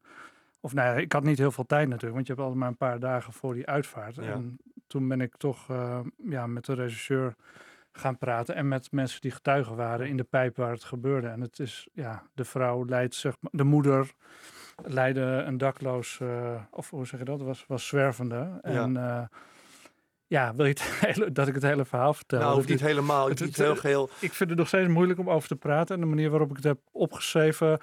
Of 0.60 0.74
nou 0.74 0.88
ja, 0.96 1.02
ik 1.02 1.12
had 1.14 1.24
niet 1.24 1.38
heel 1.38 1.52
veel 1.52 1.66
tijd 1.66 1.88
natuurlijk, 1.88 2.14
want 2.14 2.28
je 2.28 2.34
hebt 2.34 2.44
altijd 2.46 2.60
maar 2.62 2.70
een 2.72 2.78
paar 2.78 3.00
dagen 3.00 3.34
voor 3.34 3.54
die 3.54 3.68
uitvaart. 3.68 4.16
Ja. 4.16 4.22
En 4.22 4.58
toen 4.88 5.08
ben 5.08 5.22
ik 5.22 5.38
toch 5.38 5.70
eh, 5.70 6.00
ja, 6.30 6.48
met 6.48 6.66
de 6.66 6.74
regisseur 6.74 7.36
gaan 7.92 8.18
praten 8.18 8.56
en 8.56 8.68
met 8.68 8.92
mensen 8.92 9.22
die 9.22 9.32
getuigen 9.32 9.76
waren 9.76 10.08
in 10.08 10.18
de 10.18 10.24
pijp 10.24 10.58
waar 10.58 10.72
het 10.72 10.84
gebeurde. 10.84 11.28
En 11.28 11.42
het 11.42 11.60
is, 11.60 11.88
ja, 11.94 12.24
de 12.34 12.46
vrouw 12.46 12.86
leidt, 12.86 13.16
zeg 13.16 13.36
maar, 13.40 13.52
de 13.54 13.64
moeder 13.64 14.12
leidde 14.86 15.22
een 15.22 15.58
dakloos, 15.58 16.20
eh, 16.20 16.62
of 16.72 16.90
hoe 16.90 17.06
zeg 17.08 17.20
je 17.20 17.26
dat, 17.26 17.42
was, 17.42 17.66
was 17.68 17.88
zwervende. 17.88 18.60
En 18.62 18.94
ja, 18.94 19.30
ja 20.28 20.56
wil 20.56 20.66
je 20.66 20.72
het 20.72 20.82
hele, 21.08 21.32
dat 21.32 21.48
ik 21.48 21.54
het 21.54 21.64
hele 21.64 21.86
verhaal 21.86 22.14
vertel? 22.14 22.40
nou, 22.40 22.56
hoeft 22.56 22.70
niet 22.70 22.80
helemaal, 22.82 23.30
het- 23.30 23.40
niet 23.40 23.48
het- 23.58 23.66
heel 23.66 23.76
geheel. 23.76 24.10
ik 24.20 24.34
vind 24.34 24.50
het 24.50 24.60
nog 24.60 24.68
steeds 24.68 24.88
moeilijk 24.90 25.20
om 25.20 25.30
over 25.30 25.48
te 25.48 25.56
praten. 25.56 25.96
En 25.96 26.02
de 26.02 26.08
manier 26.08 26.30
waarop 26.30 26.50
ik 26.50 26.56
het 26.56 26.66
heb 26.66 26.80
opgeschreven, 26.92 27.80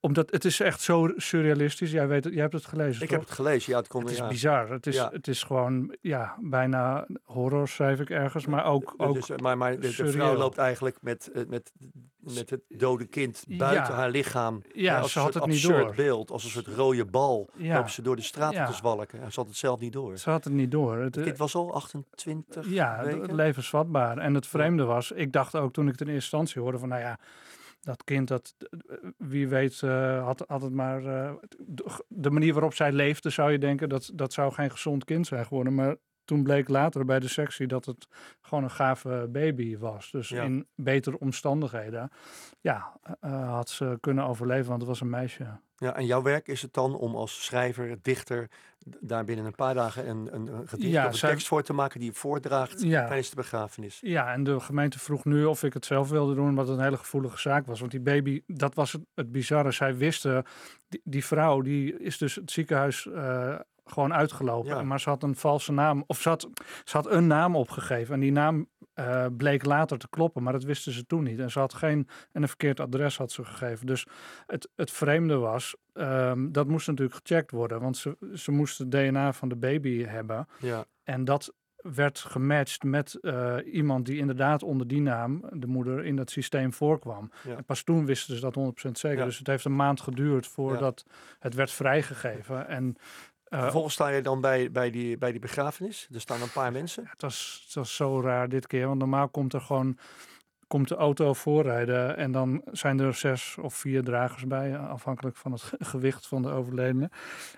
omdat 0.00 0.30
het 0.30 0.44
is 0.44 0.60
echt 0.60 0.80
zo 0.80 1.12
surrealistisch. 1.16 1.90
Jij, 1.90 2.08
weet 2.08 2.24
jij 2.24 2.40
hebt 2.40 2.52
het 2.52 2.66
gelezen, 2.66 3.02
Ik 3.02 3.08
toch? 3.08 3.10
heb 3.10 3.20
het 3.20 3.30
gelezen, 3.30 3.72
ja, 3.72 3.78
het 3.78 3.88
komt 3.88 4.02
Het 4.02 4.12
is 4.12 4.18
ja. 4.18 4.28
bizar. 4.28 4.70
Het 4.70 4.86
is, 4.86 4.94
Ja. 4.96 5.08
het 5.12 5.28
is 5.28 5.42
gewoon 5.42 5.96
ja, 6.00 6.36
bijna 6.40 7.06
horror, 7.24 7.68
schrijf 7.68 8.00
ik 8.00 8.10
ergens. 8.10 8.46
Maar 8.46 8.64
ook, 8.64 8.94
Dat 8.96 9.06
ook 9.08 9.16
is, 9.16 9.28
maar 9.42 9.56
maar 9.58 9.74
de, 9.74 9.78
de 9.80 9.92
vrouw 9.92 10.06
surreal. 10.10 10.36
loopt 10.36 10.58
eigenlijk 10.58 10.96
met, 11.00 11.30
eh, 11.34 11.42
met, 11.48 11.72
met 12.20 12.50
het 12.50 12.60
dode 12.68 13.06
kind 13.06 13.44
buiten 13.48 13.92
Ja. 13.92 13.98
haar 13.98 14.10
lichaam. 14.10 14.62
Ja, 14.72 14.98
als 15.00 15.12
ze 15.12 15.18
een 15.18 15.24
had 15.24 15.34
het 15.34 15.46
niet 15.46 15.62
door. 15.62 15.92
beeld, 15.96 16.30
als 16.30 16.44
een 16.44 16.50
soort 16.50 16.66
rode 16.66 17.04
bal. 17.04 17.50
Ja. 17.56 17.76
Loopt 17.76 17.90
ze 17.92 18.02
door 18.02 18.16
de 18.16 18.22
straat 18.22 18.66
te 18.66 18.72
zwalken. 18.72 19.20
En 19.22 19.32
ze 19.32 19.40
had 19.40 19.48
het 19.48 19.56
zelf 19.58 19.80
niet 19.80 19.92
door. 19.92 20.18
Ze 20.18 20.30
had 20.30 20.44
het 20.44 20.52
niet 20.52 20.70
door. 20.70 20.96
Het, 20.98 21.20
kind 21.20 21.36
was 21.38 21.54
al 21.54 21.74
28 21.74 22.66
ja, 22.68 23.04
weken. 23.04 23.34
levensvatbaar. 23.34 24.18
En 24.18 24.34
het 24.34 24.46
vreemde 24.46 24.84
was, 24.84 25.12
ik 25.12 25.32
dacht 25.32 25.54
ook 25.56 25.72
toen 25.72 25.84
ik 25.86 25.92
het 25.92 26.00
in 26.00 26.06
eerste 26.06 26.22
instantie 26.36 26.60
hoorde 26.62 26.78
van, 26.78 26.88
nou 26.88 27.00
ja, 27.00 27.18
dat 27.80 28.04
kind, 28.04 28.28
dat, 28.28 28.54
wie 29.16 29.48
weet, 29.48 29.82
eh, 29.82 30.24
had, 30.24 30.44
had 30.46 30.62
het 30.62 30.72
maar, 30.72 31.02
de- 31.58 32.04
de 32.08 32.30
manier 32.30 32.52
waarop 32.52 32.74
zij 32.74 32.92
leefde, 32.92 33.30
zou 33.30 33.52
je 33.52 33.58
denken, 33.58 33.88
dat, 33.88 34.10
dat 34.14 34.32
zou 34.32 34.52
geen 34.52 34.70
gezond 34.70 35.04
kind 35.04 35.26
zijn 35.26 35.46
geworden. 35.46 35.74
Maar 35.74 35.96
toen 36.24 36.42
bleek 36.42 36.68
later 36.68 37.04
bij 37.04 37.20
de 37.20 37.28
sectie 37.28 37.66
dat 37.66 37.84
het 37.84 38.08
gewoon 38.40 38.64
een 38.64 38.70
gave 38.70 39.28
baby 39.32 39.78
was. 39.78 40.10
Dus 40.10 40.28
Ja. 40.28 40.42
in 40.42 40.66
betere 40.74 41.18
omstandigheden, 41.18 42.10
ja, 42.60 42.92
eh, 43.20 43.52
had 43.52 43.68
ze 43.68 43.96
kunnen 44.00 44.24
overleven, 44.24 44.68
want 44.68 44.80
het 44.80 44.88
was 44.88 45.00
een 45.00 45.10
meisje. 45.10 45.46
Ja, 45.76 45.96
en 45.96 46.06
jouw 46.06 46.22
werk 46.22 46.48
is 46.48 46.62
het 46.62 46.72
dan 46.74 46.94
om 46.94 47.14
als 47.16 47.44
schrijver, 47.44 47.98
dichter, 48.02 48.48
daar 49.00 49.24
binnen 49.24 49.44
een 49.46 49.54
paar 49.54 49.74
dagen 49.74 50.08
een, 50.08 50.34
een, 50.34 50.46
een 50.46 50.68
gedicht 50.68 50.90
Ja, 50.92 51.04
of 51.06 51.12
een 51.12 51.18
zij- 51.18 51.30
tekst 51.30 51.46
voor 51.46 51.62
te 51.62 51.72
maken 51.72 51.98
die 52.00 52.08
je 52.08 52.14
voordraagt 52.14 52.82
Ja. 52.82 53.06
tijdens 53.06 53.30
de 53.30 53.36
begrafenis. 53.36 53.98
Ja, 54.00 54.32
en 54.32 54.44
de 54.44 54.60
gemeente 54.60 54.98
vroeg 54.98 55.24
nu 55.24 55.44
of 55.44 55.62
ik 55.62 55.72
het 55.74 55.84
zelf 55.84 56.08
wilde 56.08 56.34
doen, 56.34 56.54
wat 56.54 56.68
een 56.68 56.80
hele 56.80 56.96
gevoelige 56.96 57.38
zaak 57.38 57.66
was. 57.66 57.78
Want 57.80 57.90
die 57.90 58.00
baby, 58.00 58.42
dat 58.46 58.74
was 58.74 58.92
het, 58.92 59.02
het 59.14 59.32
bizarre. 59.32 59.70
Zij 59.72 59.96
wisten, 59.96 60.44
die, 60.88 61.00
die 61.04 61.24
vrouw, 61.24 61.60
die 61.60 61.98
is 61.98 62.18
dus 62.18 62.34
het 62.34 62.50
ziekenhuis 62.50 63.06
eh, 63.06 63.58
gewoon 63.90 64.14
uitgelopen. 64.14 64.76
Ja. 64.76 64.82
Maar 64.82 65.00
ze 65.00 65.08
had 65.08 65.22
een 65.22 65.36
valse 65.36 65.72
naam, 65.72 66.04
of 66.06 66.20
ze 66.20 66.28
had, 66.28 66.48
ze 66.84 66.96
had 66.96 67.10
een 67.10 67.26
naam 67.26 67.56
opgegeven. 67.56 68.14
En 68.14 68.20
die 68.20 68.32
naam 68.32 68.68
eh, 68.94 69.26
bleek 69.36 69.64
later 69.64 69.98
te 69.98 70.08
kloppen, 70.08 70.42
maar 70.42 70.52
dat 70.52 70.62
wisten 70.62 70.92
ze 70.92 71.06
toen 71.06 71.22
niet. 71.22 71.38
En 71.38 71.50
ze 71.50 71.58
had 71.58 71.74
geen, 71.74 72.08
en 72.32 72.42
een 72.42 72.48
verkeerd 72.48 72.80
adres 72.80 73.16
had 73.16 73.32
ze 73.32 73.44
gegeven. 73.44 73.86
Dus 73.86 74.06
het, 74.46 74.68
het 74.76 74.90
vreemde 74.90 75.36
was, 75.36 75.76
ehm, 75.92 76.50
dat 76.50 76.68
moest 76.68 76.86
natuurlijk 76.86 77.20
gecheckt 77.26 77.50
worden. 77.50 77.80
Want 77.80 77.96
ze, 77.96 78.16
ze 78.34 78.50
moesten 78.50 78.84
het 78.84 78.94
DNA 78.94 79.32
van 79.32 79.48
de 79.48 79.56
baby 79.56 80.04
hebben. 80.04 80.48
Ja, 80.58 80.84
En 81.04 81.24
dat 81.24 81.54
werd 81.82 82.18
gematcht 82.18 82.82
met 82.82 83.14
eh, 83.14 83.56
iemand 83.72 84.06
die 84.06 84.18
inderdaad 84.18 84.62
onder 84.62 84.86
die 84.86 85.00
naam, 85.00 85.44
de 85.52 85.66
moeder, 85.66 86.04
in 86.04 86.16
dat 86.16 86.30
systeem 86.30 86.72
voorkwam. 86.72 87.30
Ja. 87.48 87.56
En 87.56 87.64
pas 87.64 87.82
toen 87.82 88.06
wisten 88.06 88.34
ze 88.34 88.40
dat 88.40 88.56
100% 88.88 88.90
zeker. 88.92 89.18
Ja. 89.18 89.24
Dus 89.24 89.38
het 89.38 89.46
heeft 89.46 89.64
een 89.64 89.76
maand 89.76 90.00
geduurd 90.00 90.46
voordat 90.46 91.04
het 91.38 91.54
werd 91.54 91.70
vrijgegeven. 91.70 92.68
En 92.68 92.96
Vervolgens 93.50 93.94
sta 93.94 94.08
je 94.08 94.22
dan 94.22 94.40
bij, 94.40 94.70
bij, 94.70 94.90
die, 94.90 95.18
bij 95.18 95.30
die 95.30 95.40
begrafenis. 95.40 96.08
Er 96.12 96.20
staan 96.20 96.42
een 96.42 96.52
paar 96.52 96.72
mensen. 96.72 97.04
het, 97.10 97.22
was, 97.22 97.62
het 97.64 97.74
was 97.74 97.94
zo 97.96 98.20
raar 98.20 98.48
dit 98.48 98.66
keer, 98.66 98.86
want 98.86 98.98
normaal 98.98 99.28
komt 99.28 99.52
er 99.52 99.60
gewoon 99.60 99.98
komt 100.70 100.88
de 100.88 100.94
auto 100.96 101.32
voorrijden 101.32 102.16
en 102.16 102.32
dan 102.32 102.62
zijn 102.72 103.00
er 103.00 103.14
zes 103.14 103.56
of 103.60 103.74
vier 103.74 104.04
dragers 104.04 104.46
bij, 104.46 104.78
afhankelijk 104.78 105.36
van 105.36 105.52
het 105.52 105.62
ge- 105.62 105.76
gewicht 105.94 106.26
van 106.26 106.42
de 106.42 106.48
overledene. 106.48 107.10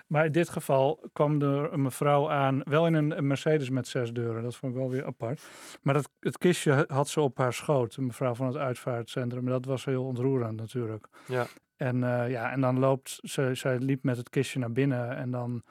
Maar 0.07 0.25
in 0.25 0.31
dit 0.31 0.49
geval 0.49 1.09
kwam 1.13 1.41
er 1.41 1.73
een 1.73 1.81
mevrouw 1.81 2.29
aan, 2.29 2.61
wel 2.63 2.87
in 2.87 2.93
een, 2.93 3.17
een 3.17 3.27
Mercedes 3.27 3.69
met 3.69 3.87
zes 3.87 4.13
deuren, 4.13 4.43
dat 4.43 4.55
vond 4.55 4.73
ik 4.73 4.79
wel 4.79 4.89
weer 4.89 5.05
apart. 5.05 5.41
Maar 5.81 5.93
dat, 5.93 6.09
het 6.19 6.37
kistje 6.37 6.85
had 6.87 7.07
ze 7.07 7.21
op 7.21 7.37
haar 7.37 7.53
schoot, 7.53 7.95
een 7.95 8.05
mevrouw 8.05 8.35
van 8.35 8.47
het 8.47 8.57
uitvaartcentrum. 8.57 9.45
Dat 9.45 9.65
was 9.65 9.85
heel 9.85 10.03
ontroerend 10.03 10.59
natuurlijk. 10.59 11.07
Ja. 11.25 11.45
En, 11.83 12.03
eh, 12.03 12.29
ja, 12.29 12.51
en 12.51 12.61
dan 12.61 12.79
loopt, 12.79 13.19
ze, 13.23 13.49
zij 13.53 13.77
liep 13.79 14.03
met 14.03 14.17
het 14.17 14.29
kistje 14.29 14.59
naar 14.59 14.71
binnen 14.71 15.15
en 15.17 15.31
dan 15.31 15.63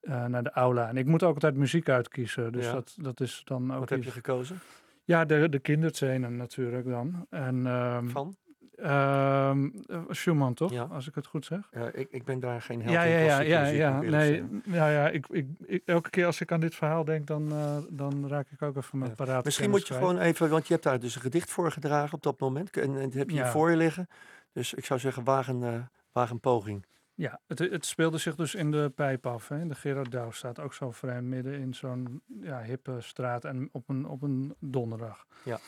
eh, 0.00 0.24
naar 0.24 0.42
de 0.42 0.50
aula. 0.52 0.88
En 0.88 0.96
ik 0.96 1.06
moet 1.06 1.22
ook 1.22 1.34
altijd 1.34 1.54
muziek 1.56 1.88
uitkiezen, 1.88 2.52
dus 2.52 2.64
Ja. 2.64 2.72
dat, 2.72 2.94
dat 3.00 3.20
is 3.20 3.42
dan 3.44 3.72
ook 3.72 3.78
Wat 3.78 3.88
heb 3.88 4.02
je 4.02 4.10
gekozen? 4.10 4.58
ja, 5.04 5.24
de, 5.24 5.48
de 5.48 5.58
kinderscène 5.58 6.28
natuurlijk 6.28 6.88
dan. 6.88 7.26
En, 7.30 7.66
ehm 7.66 8.08
Van? 8.08 8.36
ehm, 8.76 9.68
eh, 9.86 10.00
Schumann, 10.08 10.54
toch? 10.54 10.72
Ja. 10.72 10.82
Als 10.82 11.08
ik 11.08 11.14
het 11.14 11.26
goed 11.26 11.44
zeg. 11.44 11.60
Ja, 11.70 11.90
ik, 11.92 12.08
ik 12.10 12.24
ben 12.24 12.40
daar 12.40 12.62
geen 12.62 12.80
held 12.82 12.94
Ja, 12.94 13.02
in 13.02 13.10
ja, 13.10 13.18
ja, 13.40 13.40
ja, 13.40 13.66
ja. 13.66 14.00
Nee, 14.00 14.44
ja, 14.64 14.88
ja 14.88 15.08
ik, 15.08 15.26
ik, 15.30 15.46
ik- 15.66 15.82
elke 15.84 16.10
keer 16.10 16.26
als 16.26 16.40
ik 16.40 16.52
aan 16.52 16.60
dit 16.60 16.74
verhaal 16.74 17.04
denk, 17.04 17.26
dan, 17.26 17.50
eh, 17.52 17.76
dan 17.90 18.28
raak 18.28 18.46
ik 18.50 18.62
ook 18.62 18.76
even 18.76 18.98
mijn 18.98 19.14
paraat. 19.14 19.44
Misschien 19.44 19.70
moet 19.70 19.88
je 19.88 19.94
gewoon 19.94 20.18
even, 20.18 20.48
want 20.50 20.66
je 20.66 20.72
hebt 20.72 20.84
daar 20.84 21.00
dus 21.00 21.14
een 21.14 21.20
gedicht 21.20 21.50
voor 21.50 21.72
gedragen 21.72 22.14
op 22.14 22.22
dat 22.22 22.40
moment. 22.40 22.76
En, 22.76 22.96
en 22.96 23.02
dat 23.02 23.12
heb 23.12 23.30
je 23.30 23.46
voor 23.46 23.70
je 23.70 23.76
liggen. 23.76 24.08
Dus 24.56 24.74
ik 24.74 24.84
zou 24.84 25.00
zeggen, 25.00 25.24
waag 25.24 25.48
een, 25.48 25.62
eh, 25.62 25.82
waag 26.12 26.30
een 26.30 26.40
poging. 26.40 26.86
Ja, 27.14 27.40
het, 27.46 27.58
het 27.58 27.86
speelde 27.86 28.18
zich 28.18 28.34
dus 28.34 28.54
in 28.54 28.70
de 28.70 28.92
pijp 28.94 29.26
af. 29.26 29.48
Hè. 29.48 29.66
De 29.66 29.74
Gerard 29.74 30.10
Douw 30.10 30.30
staat 30.30 30.58
ook 30.58 30.74
zo 30.74 30.90
vreemd 30.90 31.26
midden 31.26 31.58
in 31.58 31.74
zo'n 31.74 32.22
ja, 32.40 32.62
hippe 32.62 33.00
straat 33.00 33.44
en 33.44 33.68
op 33.72 33.88
een, 33.88 34.06
op 34.06 34.22
een 34.22 34.54
donderdag. 34.58 35.26
Ja. 35.44 35.58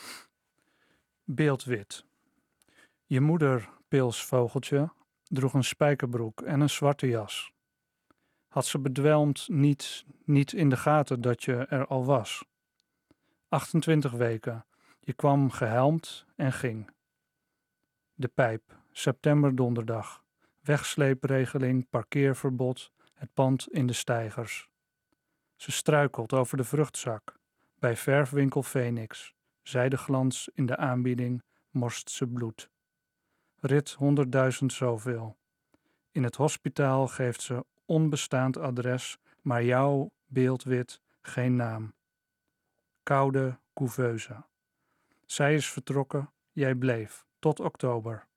Beeldwit. 1.24 2.04
Je 3.06 3.20
moeder, 3.20 3.68
pils 3.88 4.24
vogeltje, 4.24 4.92
droeg 5.22 5.54
een 5.54 5.64
spijkerbroek 5.64 6.42
en 6.42 6.60
een 6.60 6.70
zwarte 6.70 7.08
jas. 7.08 7.52
Had 8.48 8.66
ze 8.66 8.78
bedwelmd 8.78 9.48
niet, 9.48 10.04
niet 10.24 10.52
in 10.52 10.68
de 10.68 10.76
gaten 10.76 11.20
dat 11.20 11.42
je 11.44 11.56
er 11.56 11.86
al 11.86 12.04
was. 12.04 12.44
28 13.48 14.12
weken. 14.12 14.66
Je 15.00 15.12
kwam 15.12 15.50
gehelmd 15.50 16.26
en 16.36 16.52
ging. 16.52 16.90
De 18.14 18.28
pijp, 18.28 18.77
september 18.98 19.54
donderdag. 19.54 20.24
Wegsleepregeling, 20.60 21.88
parkeerverbod, 21.90 22.92
het 23.14 23.34
pand 23.34 23.68
in 23.70 23.86
de 23.86 23.92
steigers. 23.92 24.68
Ze 25.56 25.72
struikelt 25.72 26.32
over 26.32 26.56
de 26.56 26.64
vruchtzak. 26.64 27.38
Bij 27.78 27.96
verfwinkel 27.96 28.62
Phoenix. 28.62 29.34
Zijdeglans 29.62 30.50
in 30.54 30.66
de 30.66 30.76
aanbieding 30.76 31.42
morst 31.70 32.10
ze 32.10 32.26
bloed. 32.26 32.70
Rit 33.60 33.96
100.000 34.60 34.66
zoveel. 34.66 35.36
In 36.12 36.22
het 36.22 36.36
hospitaal 36.36 37.06
geeft 37.06 37.42
ze 37.42 37.64
onbestaand 37.84 38.56
adres, 38.56 39.18
maar 39.40 39.64
jouw 39.64 40.10
beeldwit 40.26 41.00
geen 41.20 41.56
naam. 41.56 41.94
Koude 43.02 43.58
couveuse. 43.74 44.44
Zij 45.26 45.54
is 45.54 45.70
vertrokken, 45.70 46.30
jij 46.52 46.74
bleef, 46.74 47.26
tot 47.38 47.60
oktober. 47.60 48.27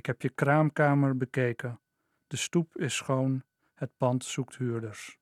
Ik 0.00 0.06
heb 0.06 0.22
je 0.22 0.30
kraamkamer 0.30 1.16
bekeken. 1.16 1.80
De 2.26 2.36
stoep 2.36 2.76
is 2.76 2.94
schoon, 2.94 3.44
het 3.74 3.96
pand 3.96 4.24
zoekt 4.24 4.56
huurders. 4.56 5.19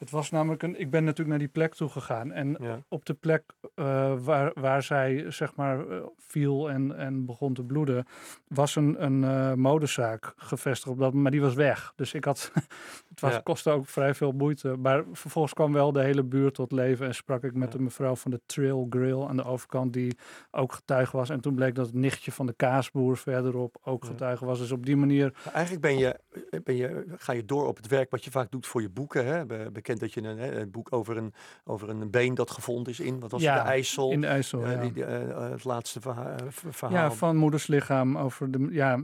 Het 0.00 0.10
was 0.10 0.30
namelijk 0.30 0.62
een. 0.62 0.80
Ik 0.80 0.90
ben 0.90 1.02
natuurlijk 1.04 1.28
naar 1.28 1.38
die 1.38 1.48
plek 1.48 1.74
toe 1.74 1.88
gegaan. 1.88 2.32
En 2.32 2.56
Ja. 2.60 2.78
op 2.88 3.04
de 3.04 3.14
plek 3.14 3.42
eh, 3.74 4.14
waar, 4.18 4.50
waar 4.54 4.82
zij 4.82 5.24
zeg 5.30 5.54
maar 5.54 5.88
eh, 5.88 5.96
viel 6.18 6.70
en, 6.70 6.96
en 6.96 7.24
begon 7.26 7.54
te 7.54 7.62
bloeden, 7.64 8.06
was 8.48 8.76
een, 8.76 9.04
een 9.04 9.24
eh, 9.24 9.52
modezaak 9.54 10.32
gevestigd 10.36 10.92
op 10.92 10.98
dat 10.98 11.12
maar 11.12 11.30
die 11.30 11.40
was 11.40 11.54
weg. 11.54 11.92
Dus 11.96 12.14
ik 12.14 12.24
had. 12.24 12.50
het 13.10 13.20
was, 13.20 13.32
Ja. 13.32 13.40
kostte 13.40 13.70
ook 13.70 13.86
vrij 13.86 14.14
veel 14.14 14.32
moeite. 14.32 14.76
Maar 14.76 15.04
vervolgens 15.12 15.54
kwam 15.54 15.72
wel 15.72 15.92
de 15.92 16.02
hele 16.02 16.22
buurt 16.22 16.54
tot 16.54 16.72
leven 16.72 17.06
en 17.06 17.14
sprak 17.14 17.44
ik 17.44 17.54
met 17.54 17.72
Ja. 17.72 17.76
de 17.78 17.82
mevrouw 17.82 18.14
van 18.16 18.30
de 18.30 18.40
Trail 18.46 18.86
Grill 18.90 19.22
aan 19.22 19.36
de 19.36 19.44
overkant, 19.44 19.92
die 19.92 20.16
ook 20.50 20.72
getuige 20.72 21.16
was. 21.16 21.30
En 21.30 21.40
toen 21.40 21.54
bleek 21.54 21.74
dat 21.74 21.86
het 21.86 21.94
nichtje 21.94 22.32
van 22.32 22.46
de 22.46 22.52
kaasboer 22.52 23.16
verderop 23.16 23.76
ook 23.82 24.04
getuige 24.04 24.44
was. 24.44 24.58
Dus 24.58 24.72
op 24.72 24.86
die 24.86 24.96
manier. 24.96 25.32
Maar 25.44 25.52
Eigenlijk 25.54 25.82
ben 25.82 25.98
je, 25.98 26.18
ben 26.64 26.76
je, 26.76 27.04
ga 27.16 27.32
je 27.32 27.44
door 27.44 27.66
op 27.66 27.76
het 27.76 27.86
werk 27.86 28.10
wat 28.10 28.24
je 28.24 28.30
vaak 28.30 28.50
doet 28.50 28.66
voor 28.66 28.82
je 28.82 28.88
boeken. 28.88 29.26
Hè? 29.26 29.46
Be- 29.46 29.68
Bekend 29.98 30.00
dat 30.14 30.24
je 30.24 30.30
een, 30.60 30.70
boek 30.70 30.92
over 30.92 31.16
een, 31.16 31.34
over 31.64 31.88
een 31.88 32.10
been 32.10 32.34
dat 32.34 32.50
gevonden 32.50 32.92
is 32.92 33.00
in, 33.00 33.20
wat 33.20 33.30
was 33.30 33.42
het, 33.42 33.50
Ja, 33.50 33.62
de 33.62 33.68
IJssel. 33.68 34.10
In 34.10 34.20
de 34.20 34.26
IJssel. 34.26 34.68
ja. 34.70 34.80
die, 34.80 34.92
die, 34.92 35.04
eh, 35.04 35.50
het 35.50 35.64
laatste 35.64 36.00
verha- 36.00 36.36
eh, 36.36 36.46
verhaal. 36.50 36.98
Ja, 36.98 37.10
van 37.12 37.36
moeders 37.36 37.66
lichaam 37.66 38.18
over 38.18 38.50
de 38.50 38.68
ja, 38.70 39.02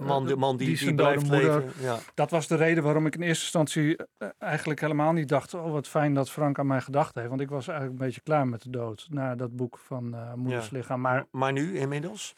man, 0.00 0.26
de 0.26 0.36
man 0.36 0.56
die, 0.56 0.66
die, 0.76 0.78
dode 0.84 0.94
blijft 0.94 1.22
moeder. 1.22 1.60
leven. 1.60 1.82
Ja. 1.82 1.98
Dat 2.14 2.30
was 2.30 2.46
de 2.46 2.54
reden 2.56 2.82
waarom 2.82 3.06
ik 3.06 3.14
in 3.14 3.22
eerste 3.22 3.42
instantie 3.42 3.96
eigenlijk 4.38 4.80
helemaal 4.80 5.12
niet 5.12 5.28
dacht: 5.28 5.54
oh 5.54 5.72
wat 5.72 5.88
fijn 5.88 6.14
dat 6.14 6.30
Frank 6.30 6.58
aan 6.58 6.66
mij 6.66 6.80
gedacht 6.80 7.14
heeft, 7.14 7.28
want 7.28 7.40
ik 7.40 7.48
was 7.50 7.68
eigenlijk 7.68 8.00
een 8.00 8.06
beetje 8.06 8.20
klaar 8.20 8.46
met 8.48 8.62
de 8.62 8.70
dood 8.70 9.06
na 9.10 9.34
dat 9.34 9.56
boek 9.56 9.78
van 9.78 10.16
moeders 10.36 10.68
Ja. 10.68 10.76
lichaam. 10.76 11.00
Maar 11.00 11.26
Maar 11.30 11.52
nu 11.52 11.78
inmiddels? 11.78 12.34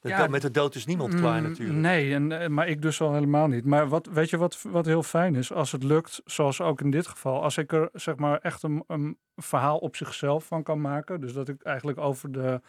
Ja, 0.00 0.26
met 0.26 0.42
de 0.42 0.50
dood 0.50 0.74
is 0.74 0.86
niemand 0.86 1.14
klaar 1.14 1.40
Mm, 1.42 1.48
natuurlijk. 1.48 1.78
Nee, 1.78 2.14
en, 2.14 2.40
eh, 2.40 2.48
maar 2.48 2.68
ik 2.68 2.82
dus 2.82 3.00
al 3.00 3.12
helemaal 3.12 3.46
niet. 3.46 3.64
Maar 3.64 3.88
wat, 3.88 4.06
weet 4.06 4.30
je 4.30 4.36
wat, 4.36 4.62
wat 4.62 4.86
heel 4.86 5.02
fijn 5.02 5.34
is? 5.34 5.52
Als 5.52 5.72
het 5.72 5.82
lukt, 5.82 6.20
zoals 6.24 6.60
ook 6.60 6.80
in 6.80 6.90
dit 6.90 7.06
geval, 7.06 7.42
als 7.42 7.58
ik 7.58 7.72
er 7.72 7.88
zeg 7.92 8.16
maar 8.16 8.38
echt 8.38 8.62
een, 8.62 8.84
een 8.86 9.18
verhaal 9.36 9.78
op 9.78 9.96
zichzelf 9.96 10.44
van 10.44 10.62
kan 10.62 10.80
maken. 10.80 11.20
Dus 11.20 11.32
dat 11.32 11.48
ik 11.48 11.62
eigenlijk 11.62 11.98
over 11.98 12.32
de, 12.32 12.60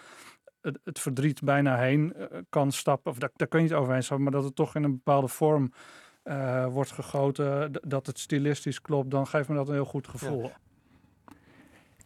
het, 0.61 0.79
het 0.83 0.99
verdriet 0.99 1.41
bijna 1.41 1.77
heen 1.77 2.13
eh, 2.13 2.39
kan 2.49 2.71
stappen. 2.71 3.11
Of 3.11 3.17
daar, 3.17 3.31
daar 3.35 3.47
kun 3.47 3.59
je 3.59 3.65
niet 3.65 3.73
overheen 3.73 4.03
stappen, 4.03 4.23
maar 4.23 4.33
dat 4.33 4.43
het 4.43 4.55
toch 4.55 4.75
in 4.75 4.83
een 4.83 4.91
bepaalde 4.91 5.27
vorm 5.27 5.73
eh, 6.23 6.65
wordt 6.65 6.91
gegoten. 6.91 7.71
Dat 7.87 8.05
het 8.07 8.19
stilistisch 8.19 8.81
klopt, 8.81 9.11
dan 9.11 9.27
geeft 9.27 9.49
me 9.49 9.55
dat 9.55 9.67
een 9.67 9.73
heel 9.73 9.85
goed 9.85 10.07
gevoel. 10.07 10.51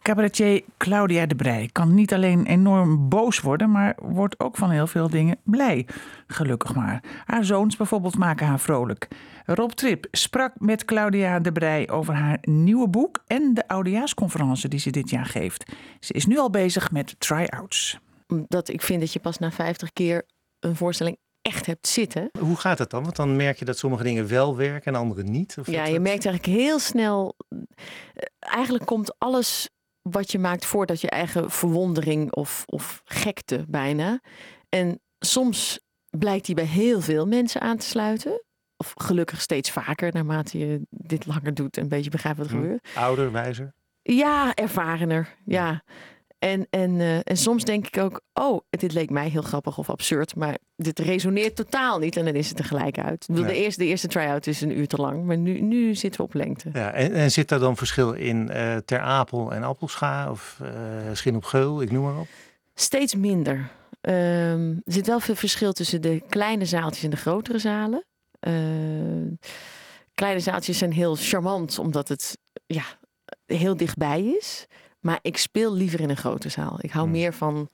Cabaretier 0.06 0.62
Claudia 0.76 1.26
de 1.26 1.34
Brij 1.34 1.68
kan 1.72 1.94
niet 1.94 2.12
alleen 2.14 2.46
enorm 2.46 3.08
boos 3.08 3.40
worden, 3.40 3.70
maar 3.70 3.96
wordt 4.02 4.40
ook 4.40 4.56
van 4.56 4.70
heel 4.70 4.86
veel 4.86 5.08
dingen 5.10 5.36
blij. 5.44 5.86
Gelukkig 6.26 6.74
maar. 6.74 7.02
Haar 7.24 7.44
zoons 7.44 7.76
bijvoorbeeld 7.76 8.16
maken 8.18 8.46
haar 8.46 8.60
vrolijk. 8.60 9.08
Rob 9.44 9.70
Trip 9.70 10.06
sprak 10.10 10.52
met 10.58 10.84
Claudia 10.84 11.38
de 11.40 11.52
Brij 11.52 11.88
over 11.90 12.14
haar 12.14 12.38
nieuwe 12.40 12.88
boek 12.88 13.22
en 13.26 13.54
de 13.54 13.68
oudejaarsconferentie 13.68 14.68
die 14.68 14.78
ze 14.78 14.90
dit 14.90 15.10
jaar 15.10 15.26
geeft. 15.26 15.72
Ze 16.00 16.12
is 16.12 16.26
nu 16.26 16.38
al 16.38 16.50
bezig 16.50 16.90
met 16.90 17.14
try-outs. 17.20 17.98
Omdat 18.26 18.68
ik 18.68 18.82
vind 18.82 19.00
dat 19.00 19.12
je 19.12 19.20
pas 19.20 19.38
na 19.38 19.50
50 19.50 19.92
keer 19.92 20.26
een 20.60 20.76
voorstelling 20.76 21.16
echt 21.42 21.66
hebt 21.66 21.86
zitten. 21.88 22.30
Hoe 22.40 22.56
gaat 22.56 22.78
dat 22.78 22.90
dan? 22.90 23.02
Want 23.02 23.16
dan 23.16 23.36
merk 23.36 23.58
je 23.58 23.64
dat 23.64 23.78
sommige 23.78 24.02
dingen 24.02 24.28
wel 24.28 24.56
werken 24.56 24.94
en 24.94 25.00
andere 25.00 25.22
niet. 25.22 25.56
Of 25.58 25.66
Ja, 25.70 25.84
dat- 25.84 25.92
je 25.92 26.00
merkt 26.00 26.26
eigenlijk 26.26 26.58
heel 26.60 26.78
snel. 26.78 27.34
eh, 27.48 27.58
Eigenlijk 28.38 28.86
komt 28.86 29.18
alles 29.18 29.68
wat 30.10 30.30
je 30.32 30.38
maakt 30.38 30.64
voordat 30.66 31.00
je 31.00 31.10
eigen 31.10 31.50
verwondering 31.50 32.32
of, 32.32 32.62
of 32.66 33.00
gekte 33.04 33.64
bijna. 33.68 34.20
En 34.68 35.00
soms 35.18 35.80
blijkt 36.10 36.46
die 36.46 36.54
bij 36.54 36.64
heel 36.64 37.00
veel 37.00 37.26
mensen 37.26 37.60
aan 37.60 37.76
te 37.76 37.86
sluiten. 37.86 38.42
Of 38.76 38.92
gelukkig 38.96 39.40
steeds 39.40 39.70
vaker, 39.70 40.12
naarmate 40.12 40.58
je 40.58 40.80
dit 40.90 41.26
langer 41.26 41.54
doet 41.54 41.76
en 41.76 41.82
een 41.82 41.88
beetje 41.88 42.10
begrijpt 42.10 42.38
wat 42.38 42.46
er 42.46 42.52
Hm. 42.52 42.60
gebeurt. 42.60 42.88
Ouder, 42.94 43.32
wijzer. 43.32 43.74
Ja, 44.02 44.54
ervarener. 44.54 45.36
Ja. 45.44 45.82
En, 46.46 46.66
en, 46.70 47.00
eh, 47.00 47.16
en 47.22 47.36
soms 47.36 47.64
denk 47.64 47.86
ik 47.86 47.98
ook, 47.98 48.20
oh, 48.34 48.60
dit 48.70 48.92
leek 48.92 49.10
mij 49.10 49.28
heel 49.28 49.42
grappig 49.42 49.78
of 49.78 49.90
absurd, 49.90 50.36
maar 50.36 50.58
dit 50.76 50.98
resoneert 50.98 51.56
totaal 51.56 51.98
niet 51.98 52.16
en 52.16 52.24
dan 52.24 52.34
is 52.34 52.48
het 52.48 52.58
er 52.58 52.64
gelijk 52.64 52.98
uit. 52.98 53.26
De, 53.30 53.54
eerste, 53.54 53.80
de 53.80 53.86
eerste 53.86 54.08
try-out 54.08 54.46
is 54.46 54.60
een 54.60 54.78
uur 54.78 54.86
te 54.86 54.96
lang, 54.96 55.24
maar 55.24 55.36
nu, 55.36 55.60
nu 55.60 55.94
zitten 55.94 56.20
we 56.20 56.26
op 56.26 56.34
lengte. 56.34 56.70
Ja, 56.72 56.92
en, 56.92 57.12
en 57.12 57.30
zit 57.30 57.48
daar 57.48 57.58
dan 57.58 57.76
verschil 57.76 58.12
in 58.12 58.50
eh, 58.50 58.76
Ter 58.76 59.00
Apel 59.00 59.52
en 59.52 59.62
Appelscha 59.62 60.30
of 60.30 60.60
eh 60.62 60.68
Schin 61.12 61.36
op 61.36 61.44
Geul, 61.44 61.82
ik 61.82 61.90
noem 61.90 62.04
maar 62.04 62.18
op? 62.18 62.28
Steeds 62.74 63.14
minder. 63.14 63.70
Ehm, 64.00 64.70
er 64.70 64.92
zit 64.92 65.06
wel 65.06 65.20
veel 65.20 65.34
verschil 65.34 65.72
tussen 65.72 66.02
de 66.02 66.22
kleine 66.28 66.64
zaaltjes 66.64 67.04
en 67.04 67.10
de 67.10 67.16
grotere 67.16 67.58
zalen. 67.58 68.04
Eh, 68.40 68.52
kleine 70.14 70.40
zaaltjes 70.40 70.78
zijn 70.78 70.92
heel 70.92 71.16
charmant, 71.16 71.78
omdat 71.78 72.08
het 72.08 72.38
ja, 72.66 72.84
heel 73.46 73.76
dichtbij 73.76 74.22
is. 74.22 74.66
Maar 75.06 75.18
ik 75.22 75.36
speel 75.38 75.74
liever 75.74 76.00
in 76.00 76.10
een 76.10 76.16
grote 76.16 76.48
zaal. 76.48 76.76
Ik 76.80 76.90
hou 76.90 77.04
Hmm. 77.04 77.12
meer 77.12 77.32
van 77.34 77.68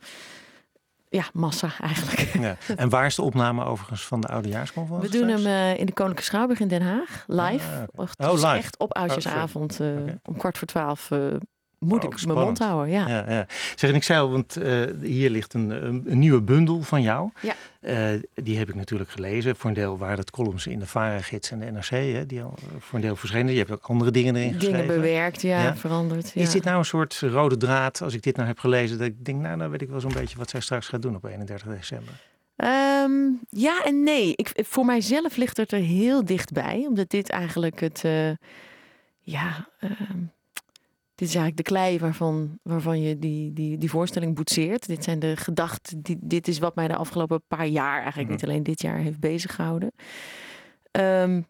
ja, 1.09 1.25
massa 1.33 1.69
eigenlijk. 1.81 2.19
Ja. 2.21 2.57
En 2.77 2.89
waar 2.89 3.07
is 3.07 3.15
de 3.15 3.23
opname 3.23 3.65
overigens 3.65 4.07
van 4.07 4.21
de 4.21 4.27
We 4.27 4.33
oudejaarsconferentie? 4.33 5.21
doen 5.21 5.29
hem 5.29 5.47
eh, 5.47 5.79
in 5.79 5.87
de 5.87 5.93
Koninklijke 5.93 6.23
Schouwburg 6.23 6.61
in 6.61 6.69
Den 6.69 6.83
Haag, 6.83 7.25
live. 7.27 7.89
Ah, 7.97 8.09
Oh, 8.31 8.33
live. 8.33 8.47
Echt 8.47 8.79
op 8.79 8.93
oudjesavond, 8.95 9.81
eh, 9.81 9.87
Oké. 10.01 10.19
om 10.23 10.37
kwart 10.37 10.59
voor 10.59 10.67
twaalf, 10.67 11.11
eh, 11.11 11.19
moet 11.83 12.05
Oh, 12.05 12.11
ik 12.13 12.27
mijn 12.27 12.39
mond 12.39 12.57
spannend. 12.57 12.59
houden. 12.59 12.91
Ja. 12.95 13.09
Ja, 13.09 13.25
ja. 13.33 13.47
Zeg, 13.77 13.91
en 13.91 13.97
ik 13.97 14.03
zei 14.03 14.21
al, 14.21 14.31
want 14.31 14.57
eh, 14.57 14.81
hier 15.01 15.31
ligt 15.31 15.55
een, 15.55 15.71
een, 15.71 16.03
een 16.07 16.19
nieuwe 16.19 16.41
bundel 16.41 16.83
van 16.83 17.03
jou. 17.03 17.31
Ja. 17.41 17.55
Eh, 17.81 18.21
die 18.35 18.59
heb 18.59 18.69
ik 18.69 18.75
natuurlijk 18.75 19.11
gelezen. 19.11 19.57
Voor 19.57 19.71
een 19.71 19.77
deel 19.77 19.99
waren 19.99 20.19
het 20.19 20.31
columns 20.31 20.67
in 20.67 20.79
de 20.79 20.87
VARA-gids 20.87 21.51
en 21.51 21.59
de 21.59 21.71
NRC, 21.71 21.89
hè, 21.89 22.27
die 22.27 22.43
al 22.43 22.55
eh, 22.59 22.65
voor 22.79 22.95
een 22.99 23.05
deel 23.05 23.17
verschenen. 23.17 23.53
Je 23.53 23.59
hebt 23.59 23.71
ook 23.71 23.87
andere 23.87 24.11
dingen 24.11 24.37
erin 24.37 24.49
Dingen 24.49 24.61
geschreven. 24.61 24.95
bewerkt, 24.95 25.43
ja, 25.43 25.63
Ja. 25.63 25.77
veranderd. 25.77 26.31
Ja. 26.35 26.41
Is 26.41 26.51
dit 26.51 26.65
nou 26.65 26.79
een 26.79 26.85
soort 26.85 27.21
rode 27.21 27.57
draad, 27.57 28.03
als 28.03 28.15
ik 28.15 28.23
dit 28.23 28.37
nou 28.37 28.49
heb 28.49 28.59
gelezen, 28.59 28.99
dat 28.99 29.07
ik 29.07 29.25
denk, 29.25 29.41
nou, 29.41 29.59
dan 29.59 29.71
weet 29.71 29.83
ik 29.83 29.89
wel 29.89 30.01
zo'n 30.01 30.13
beetje 30.13 30.37
wat 30.39 30.51
zij 30.51 30.61
straks 30.61 30.89
gaat 30.89 31.03
doen 31.03 31.17
op 31.17 31.25
31 31.25 31.69
december. 31.69 32.15
Ehm, 32.57 33.13
ja 33.49 33.85
en 33.85 34.03
nee. 34.03 34.33
Ik, 34.37 34.51
voor 34.55 34.85
mijzelf 34.85 35.37
ligt 35.37 35.57
het 35.57 35.73
er 35.73 35.79
heel 35.79 36.25
dichtbij. 36.25 36.85
Omdat 36.89 37.11
dit 37.11 37.31
eigenlijk 37.31 37.81
het... 37.81 38.03
ja, 39.21 39.69
ehm, 39.81 40.19
dit 41.23 41.31
is 41.31 41.37
eigenlijk 41.37 41.57
de 41.69 41.75
klei 41.75 41.99
waarvan, 41.99 42.59
waarvan 42.63 43.01
je 43.01 43.19
die, 43.19 43.53
die, 43.53 43.79
die 43.79 43.91
voorstelling 43.91 44.35
boetseert. 44.35 44.87
Dit 44.87 45.05
zijn 45.05 45.19
de 45.19 45.37
gedachten. 45.37 46.01
Die, 46.03 46.19
dit 46.21 46.49
is 46.49 46.59
wat 46.59 46.75
mij 46.75 46.89
de 46.89 46.97
afgelopen 46.97 47.43
paar 47.49 47.67
jaar, 47.67 47.97
eigenlijk 48.01 48.23
Mhm. 48.29 48.33
niet 48.33 48.45
alleen 48.45 48.63
dit 48.63 48.83
jaar, 48.83 48.99
heeft 48.99 49.21
bezig 49.21 49.55
gehouden. 49.55 49.93
Ehm, 50.91 51.43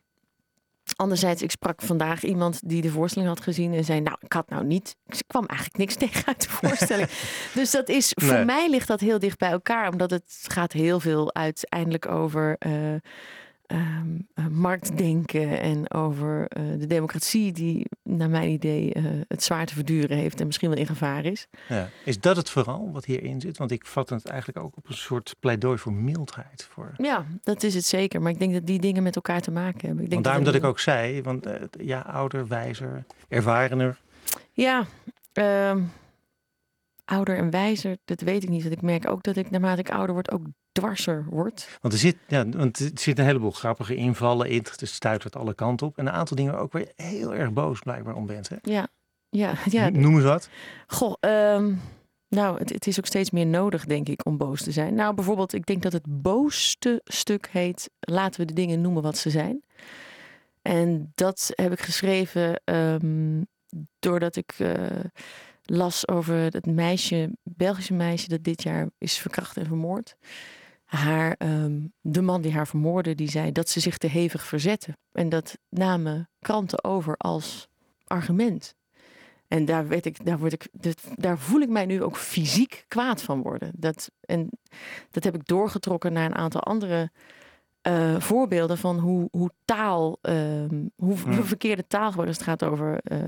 anderzijds, 0.96 1.42
ik 1.42 1.50
sprak 1.50 1.82
vandaag 1.82 2.22
iemand 2.24 2.60
die 2.68 2.82
de 2.82 2.90
voorstelling 2.90 3.30
had 3.30 3.40
gezien 3.42 3.72
en 3.72 3.84
zei: 3.84 4.00
Nou, 4.00 4.16
ik 4.20 4.32
had 4.32 4.48
nou 4.50 4.64
niet. 4.64 4.96
Ik 5.06 5.22
kwam 5.26 5.46
eigenlijk 5.46 5.78
niks 5.78 5.94
tegen 6.08 6.26
uit 6.26 6.42
de 6.42 6.48
voorstelling. 6.50 7.08
dus 7.54 7.70
dat 7.70 7.88
is, 7.88 8.12
voor 8.14 8.34
Nee. 8.34 8.44
mij 8.44 8.70
ligt 8.70 8.88
dat 8.88 9.00
heel 9.00 9.18
dicht 9.18 9.38
bij 9.38 9.50
elkaar, 9.50 9.90
omdat 9.92 10.10
het 10.10 10.44
gaat 10.48 10.72
heel 10.72 11.00
veel 11.00 11.34
uiteindelijk 11.34 12.08
over. 12.08 12.56
eh, 12.58 12.94
ehm, 13.72 14.08
eh, 14.34 14.46
marktdenken 14.46 15.60
en 15.60 15.90
over 15.90 16.48
eh, 16.48 16.62
de 16.78 16.86
democratie 16.86 17.52
die 17.52 17.86
naar 18.02 18.30
mijn 18.30 18.50
idee 18.50 18.92
eh, 18.92 19.04
het 19.28 19.42
zwaar 19.42 19.66
te 19.66 19.74
verduren 19.74 20.16
heeft 20.16 20.40
en 20.40 20.46
misschien 20.46 20.68
wel 20.68 20.78
in 20.78 20.86
gevaar 20.86 21.24
is. 21.24 21.46
Ja. 21.68 21.88
Is 22.04 22.20
dat 22.20 22.36
het 22.36 22.50
vooral 22.50 22.90
wat 22.92 23.04
hierin 23.04 23.40
zit? 23.40 23.58
Want 23.58 23.70
ik 23.70 23.86
vat 23.86 24.08
het 24.08 24.26
eigenlijk 24.26 24.64
ook 24.64 24.76
op 24.76 24.88
een 24.88 24.94
soort 24.94 25.36
pleidooi 25.40 25.78
voor 25.78 25.92
mildheid. 25.92 26.68
Voor... 26.70 26.92
Ja, 26.96 27.24
dat 27.42 27.62
is 27.62 27.74
het 27.74 27.84
zeker. 27.84 28.22
Maar 28.22 28.32
ik 28.32 28.38
denk 28.38 28.52
dat 28.52 28.66
die 28.66 28.80
dingen 28.80 29.02
met 29.02 29.16
elkaar 29.16 29.40
te 29.40 29.50
maken 29.50 29.86
hebben. 29.86 30.04
Ik 30.04 30.10
denk 30.10 30.12
Want 30.12 30.24
daarom 30.24 30.44
dat 30.44 30.54
ik 30.54 30.64
ook 30.64 30.80
zei, 30.80 31.22
want 31.22 31.46
ja, 31.80 32.00
ouder, 32.00 32.46
wijzer, 32.46 33.04
ervarener. 33.28 34.00
Ja, 34.52 34.86
ehm, 35.32 35.80
ouder 37.12 37.36
en 37.36 37.50
wijzer, 37.50 37.96
dat 38.04 38.20
weet 38.20 38.42
ik 38.42 38.48
niet. 38.48 38.62
Want 38.62 38.74
ik 38.74 38.82
merk 38.82 39.08
ook 39.08 39.22
dat 39.22 39.36
ik 39.36 39.50
naarmate 39.50 39.80
ik 39.80 39.90
ouder 39.90 40.12
word 40.12 40.30
ook 40.30 40.46
dwarser 40.72 41.26
word. 41.30 41.78
Want 41.80 41.94
er 41.94 42.00
zit, 42.00 42.16
ja, 42.26 42.48
want 42.48 42.78
er 42.78 42.90
zit 42.94 43.18
een 43.18 43.24
heleboel 43.24 43.50
grappige 43.50 43.94
invallen 43.94 44.48
in. 44.48 44.66
Het 44.78 44.88
stuitert 44.88 45.36
alle 45.36 45.54
kanten 45.54 45.86
op. 45.86 45.98
En 45.98 46.06
een 46.06 46.12
aantal 46.12 46.36
dingen 46.36 46.58
ook 46.58 46.72
waar 46.72 46.82
je 46.82 46.92
heel 46.96 47.34
erg 47.34 47.52
boos 47.52 47.80
blijkbaar 47.80 48.14
om 48.14 48.26
bent. 48.26 48.48
Hè? 48.48 48.56
Ja, 48.62 48.88
ja, 49.28 49.54
ja. 49.70 49.88
Noem 49.88 50.14
eens 50.14 50.24
wat. 50.24 50.48
Goh, 50.86 51.14
ehm, 51.20 51.74
nou, 52.28 52.58
het, 52.58 52.72
het 52.72 52.86
is 52.86 52.98
ook 52.98 53.06
steeds 53.06 53.30
meer 53.30 53.46
nodig, 53.46 53.84
denk 53.84 54.08
ik, 54.08 54.26
om 54.26 54.36
boos 54.36 54.62
te 54.62 54.72
zijn. 54.72 54.94
Nou, 54.94 55.14
bijvoorbeeld, 55.14 55.52
ik 55.52 55.66
denk 55.66 55.82
dat 55.82 55.92
het 55.92 56.22
boosste 56.22 57.00
stuk 57.04 57.48
heet... 57.50 57.90
laten 58.00 58.40
we 58.40 58.46
de 58.46 58.54
dingen 58.54 58.80
noemen 58.80 59.02
wat 59.02 59.18
ze 59.18 59.30
zijn. 59.30 59.62
En 60.62 61.12
dat 61.14 61.50
heb 61.54 61.72
ik 61.72 61.80
geschreven 61.80 62.60
ehm, 62.64 63.42
doordat 63.98 64.36
ik 64.36 64.54
eh, 64.58 64.74
las 65.62 66.08
over 66.08 66.36
het 66.36 66.66
meisje, 66.66 67.30
Belgische 67.42 67.94
meisje... 67.94 68.28
dat 68.28 68.44
dit 68.44 68.62
jaar 68.62 68.90
is 68.98 69.18
verkracht 69.18 69.56
en 69.56 69.66
vermoord. 69.66 70.16
Haar, 70.84 71.34
ehm, 71.38 71.80
de 72.00 72.22
man 72.22 72.42
die 72.42 72.52
haar 72.52 72.66
vermoordde, 72.66 73.14
die 73.14 73.30
zei 73.30 73.52
dat 73.52 73.68
ze 73.68 73.80
zich 73.80 73.98
te 73.98 74.06
hevig 74.06 74.44
verzette. 74.44 74.96
En 75.12 75.28
dat 75.28 75.58
namen 75.68 76.28
kranten 76.38 76.84
over 76.84 77.16
als 77.16 77.68
argument. 78.06 78.74
En 79.48 79.64
daar, 79.64 79.88
weet 79.88 80.06
ik, 80.06 80.24
daar, 80.24 80.38
word 80.38 80.52
ik, 80.52 80.68
daar 81.14 81.38
voel 81.38 81.60
ik 81.60 81.68
mij 81.68 81.86
nu 81.86 82.02
ook 82.02 82.16
fysiek 82.16 82.84
kwaad 82.88 83.22
van 83.22 83.42
worden. 83.42 83.72
Dat, 83.76 84.10
en 84.20 84.50
dat 85.10 85.24
heb 85.24 85.34
ik 85.34 85.46
doorgetrokken 85.46 86.12
naar 86.12 86.24
een 86.24 86.34
aantal 86.34 86.60
andere 86.60 87.10
eh, 87.82 88.20
voorbeelden 88.20 88.78
van 88.78 88.98
hoe, 88.98 89.28
hoe 89.30 89.50
taal, 89.64 90.18
ehm, 90.22 90.84
hoe, 90.96 91.16
Hmm. 91.18 91.34
hoe 91.34 91.44
verkeerde 91.44 91.86
taal 91.86 92.12
wordt 92.12 92.28
als 92.28 92.36
het 92.38 92.46
gaat 92.46 92.64
over, 92.64 93.00
eh, 93.02 93.18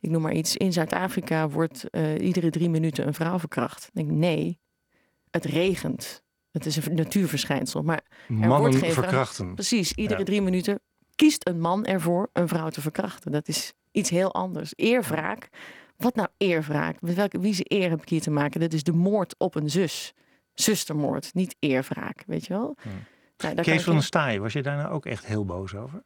ik 0.00 0.10
noem 0.10 0.22
maar 0.22 0.32
iets, 0.32 0.56
in 0.56 0.72
Zuid-Afrika 0.72 1.48
wordt 1.48 1.90
eh, 1.90 2.18
iedere 2.26 2.50
drie 2.50 2.70
minuten 2.70 3.06
een 3.06 3.14
vrouw 3.14 3.38
verkracht. 3.38 3.84
Ik 3.84 3.94
denk, 3.94 4.10
nee, 4.10 4.60
het 5.30 5.44
regent. 5.44 6.22
Het 6.50 6.66
is 6.66 6.86
een 6.86 6.94
natuurverschijnsel. 6.94 7.82
Maar 7.82 8.02
er 8.28 8.34
wordt 8.34 8.46
Mannen 8.48 8.72
geen 8.72 8.80
vrouw- 8.92 9.02
verkrachten. 9.02 9.54
Precies, 9.54 9.92
iedere 9.92 10.18
Ja. 10.18 10.24
drie 10.24 10.42
minuten 10.42 10.80
kiest 11.14 11.46
een 11.48 11.60
man 11.60 11.84
ervoor 11.84 12.30
een 12.32 12.48
vrouw 12.48 12.68
te 12.68 12.80
verkrachten. 12.80 13.32
Dat 13.32 13.48
is 13.48 13.72
iets 13.90 14.10
heel 14.10 14.34
anders. 14.34 14.72
Eerwraak. 14.76 15.48
Wat 15.96 16.14
nou 16.14 16.28
eerwraak? 16.36 17.00
Met 17.00 17.14
welke, 17.14 17.38
wie 17.38 17.54
zijn 17.54 17.66
eer 17.82 17.90
heb 17.90 18.02
ik 18.02 18.08
hier 18.08 18.20
te 18.20 18.30
maken? 18.30 18.60
Dat 18.60 18.72
is 18.72 18.82
de 18.82 18.92
moord 18.92 19.34
op 19.38 19.54
een 19.54 19.70
zus. 19.70 20.14
Zustermoord, 20.54 21.34
niet 21.34 21.56
eerwraak, 21.58 22.22
weet 22.26 22.46
je 22.46 22.52
wel? 22.52 22.76
Nou, 23.42 23.54
Kees 23.54 23.66
ik 23.66 23.80
van 23.80 23.84
der 23.84 23.92
heel- 23.92 24.02
Staaij, 24.02 24.40
was 24.40 24.52
je 24.52 24.62
daar 24.62 24.76
nou 24.76 24.92
ook 24.92 25.06
echt 25.06 25.26
heel 25.26 25.44
boos 25.44 25.74
over? 25.74 26.02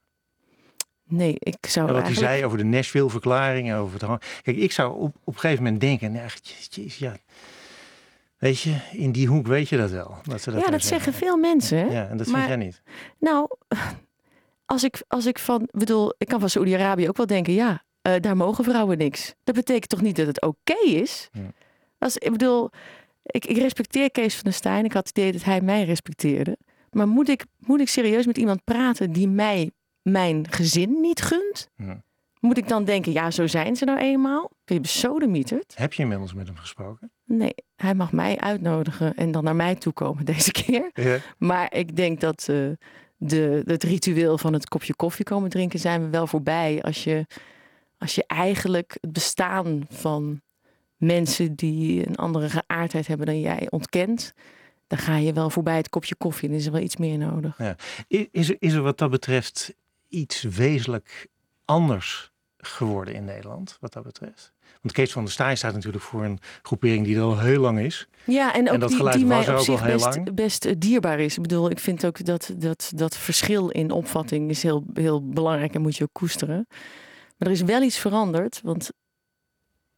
Nee, 1.09 1.37
ik 1.38 1.66
zou 1.66 1.88
En 1.88 1.94
wat 1.94 2.03
hij 2.03 2.14
zei 2.14 2.44
over 2.44 2.59
de 2.59 2.64
Nashville-verklaring. 2.64 3.75
Over 3.75 4.09
het... 4.11 4.25
Kijk, 4.42 4.57
ik 4.57 4.72
zou 4.72 4.99
op, 4.99 5.16
op 5.25 5.35
een 5.35 5.40
gegeven 5.40 5.62
moment 5.64 5.81
denken... 5.81 6.12
Nou, 6.12 6.29
jeez, 6.70 6.99
ja, 6.99 7.16
weet 8.38 8.61
je, 8.61 8.77
in 8.92 9.12
die 9.12 9.27
hoek 9.27 9.46
weet 9.46 9.68
je 9.68 9.77
dat 9.77 9.90
wel. 9.90 10.16
Dat 10.22 10.42
ze 10.42 10.51
dat 10.51 10.64
ja, 10.64 10.70
dat 10.70 10.83
zeggen 10.83 11.12
veel 11.12 11.37
mensen. 11.37 11.90
Ja, 11.90 12.09
en 12.09 12.16
dat 12.16 12.27
Maar- 12.27 12.37
vind 12.37 12.49
jij 12.49 12.57
niet. 12.66 12.83
Nou, 13.18 13.49
als 14.64 14.85
ik, 14.85 15.03
als 15.09 15.27
ik 15.27 15.38
van, 15.38 15.68
bedoel, 15.72 16.14
ik 16.18 16.29
kan 16.29 16.40
van 16.40 16.51
Saoedi-Arabië 16.51 17.09
ook 17.09 17.16
wel 17.16 17.27
denken, 17.27 17.53
ja, 17.53 17.83
eh, 18.03 18.14
daar 18.20 18.37
mogen 18.37 18.64
vrouwen 18.64 18.99
niks. 18.99 19.35
Dat 19.44 19.55
betekent 19.55 19.88
toch 19.88 20.03
niet 20.03 20.16
dat 20.16 20.27
het 20.27 20.42
oké 20.42 20.79
is? 20.85 21.29
Ja. 21.33 21.40
Als, 21.99 22.16
ik 22.16 22.31
bedoel, 22.31 22.70
ik, 23.22 23.44
ik 23.46 23.57
respecteer 23.57 24.11
Kees 24.11 24.35
van 24.35 24.44
der 24.44 24.53
Staaij. 24.53 24.83
Ik 24.83 24.92
had 24.92 25.09
het 25.09 25.18
idee 25.18 25.33
dat 25.33 25.44
hij 25.44 25.61
mij 25.61 25.85
respecteerde. 25.85 26.59
Maar 26.97 27.09
moet 27.09 27.29
ik, 27.29 27.45
moet 27.59 27.81
ik 27.81 27.89
serieus 27.89 28.27
met 28.27 28.39
iemand 28.39 28.65
praten 28.65 29.13
die 29.13 29.29
mij 29.29 29.71
mijn 30.03 30.51
gezin 30.51 31.01
niet 31.01 31.23
gunt? 31.23 31.69
Ja. 31.77 32.03
Moet 32.41 32.59
ik 32.59 32.69
dan 32.69 32.85
denken, 32.85 33.13
ja, 33.13 33.31
zo 33.31 33.47
zijn 33.47 33.77
ze 33.77 33.85
nou 33.85 33.99
eenmaal? 33.99 34.51
Ben 34.65 34.77
je? 34.77 35.83
Heb 35.83 35.93
je 35.93 36.03
inmiddels 36.03 36.35
met 36.35 36.47
hem 36.47 36.57
gesproken? 36.57 37.11
Nee, 37.25 37.55
hij 37.77 37.95
mag 37.95 38.13
mij 38.13 38.39
uitnodigen 38.39 39.15
en 39.15 39.31
dan 39.31 39.45
naar 39.45 39.57
mij 39.57 39.75
toe 39.75 39.93
komen 39.93 40.25
deze 40.35 40.53
keer. 40.53 40.91
Ja. 40.95 41.19
Maar 41.39 41.75
ik 41.75 41.97
denk 41.97 42.21
dat 42.21 42.49
eh, 42.49 42.69
de, 43.17 43.63
het 43.65 43.83
ritueel 43.83 44.39
van 44.39 44.53
het 44.53 44.69
kopje 44.69 44.95
koffie 44.95 45.25
komen 45.25 45.51
drinken 45.51 45.79
zijn 45.79 46.03
we 46.03 46.09
wel 46.09 46.27
voorbij. 46.27 46.83
Als 46.83 47.05
je, 47.05 47.27
als 47.99 48.15
je 48.15 48.25
eigenlijk 48.27 48.97
het 49.01 49.13
bestaan 49.13 49.87
van 49.91 50.41
mensen 50.97 51.55
die 51.55 52.09
een 52.09 52.17
andere 52.17 52.49
geaardheid 52.49 53.07
hebben 53.07 53.27
dan 53.27 53.41
jij 53.41 53.67
ontkent, 53.71 54.35
dan 54.87 54.99
ga 54.99 55.16
je 55.16 55.33
wel 55.33 55.51
voorbij 55.51 55.77
het 55.77 55.88
kopje 55.88 56.14
koffie. 56.14 56.49
Dan 56.49 56.59
is 56.59 56.66
er 56.66 56.72
wel 56.72 56.81
iets 56.81 56.96
meer 56.96 57.18
nodig. 57.18 57.59
I- 58.09 58.29
Is 58.33 58.49
er, 58.49 58.57
is 58.59 58.72
er 58.72 58.83
wat 58.83 58.99
dat 58.99 59.11
betreft 59.11 59.75
iets 60.09 60.42
wezenlijk 60.42 61.27
anders 61.64 62.31
geworden 62.59 63.14
in 63.14 63.25
Nederland, 63.25 63.77
wat 63.81 63.92
dat 63.92 64.03
betreft? 64.03 64.53
Want 64.81 64.92
Kees 64.94 65.12
van 65.12 65.22
der 65.25 65.33
Staaij 65.33 65.57
staat 65.57 65.75
natuurlijk 65.75 66.05
voor 66.05 66.25
een 66.25 66.38
groepering 66.62 67.05
die 67.05 67.16
er 67.16 67.22
al 67.22 67.38
heel 67.38 67.61
lang 67.61 67.79
is. 67.79 68.09
Ja, 68.25 68.55
en 68.55 68.70
ook 68.70 68.81
dat 68.81 68.88
die, 68.88 68.96
geluid 68.99 69.16
die 69.16 69.27
was 69.27 69.37
mij 69.44 69.55
er 69.55 69.59
op 69.61 69.64
zich 69.64 69.83
heel 69.83 69.96
best, 70.11 70.35
best 70.35 70.64
eh, 70.64 70.75
dierbaar 70.79 71.20
is. 71.20 71.37
Ik 71.37 71.42
bedoel, 71.42 71.70
ik 71.70 71.79
vind 71.79 72.07
ook 72.07 72.25
dat 72.25 72.53
dat, 72.57 72.92
dat 72.94 73.16
verschil 73.16 73.68
in 73.68 73.90
opvatting 73.90 74.51
is 74.51 74.62
heel, 74.62 74.85
heel 74.94 75.29
belangrijk 75.29 75.75
en 75.75 75.81
moet 75.81 75.96
je 75.96 76.03
ook 76.05 76.12
koesteren. 76.12 76.66
Maar 77.38 77.49
er 77.49 77.51
is 77.51 77.62
wel 77.62 77.83
iets 77.83 77.99
veranderd, 77.99 78.61
want 78.62 78.90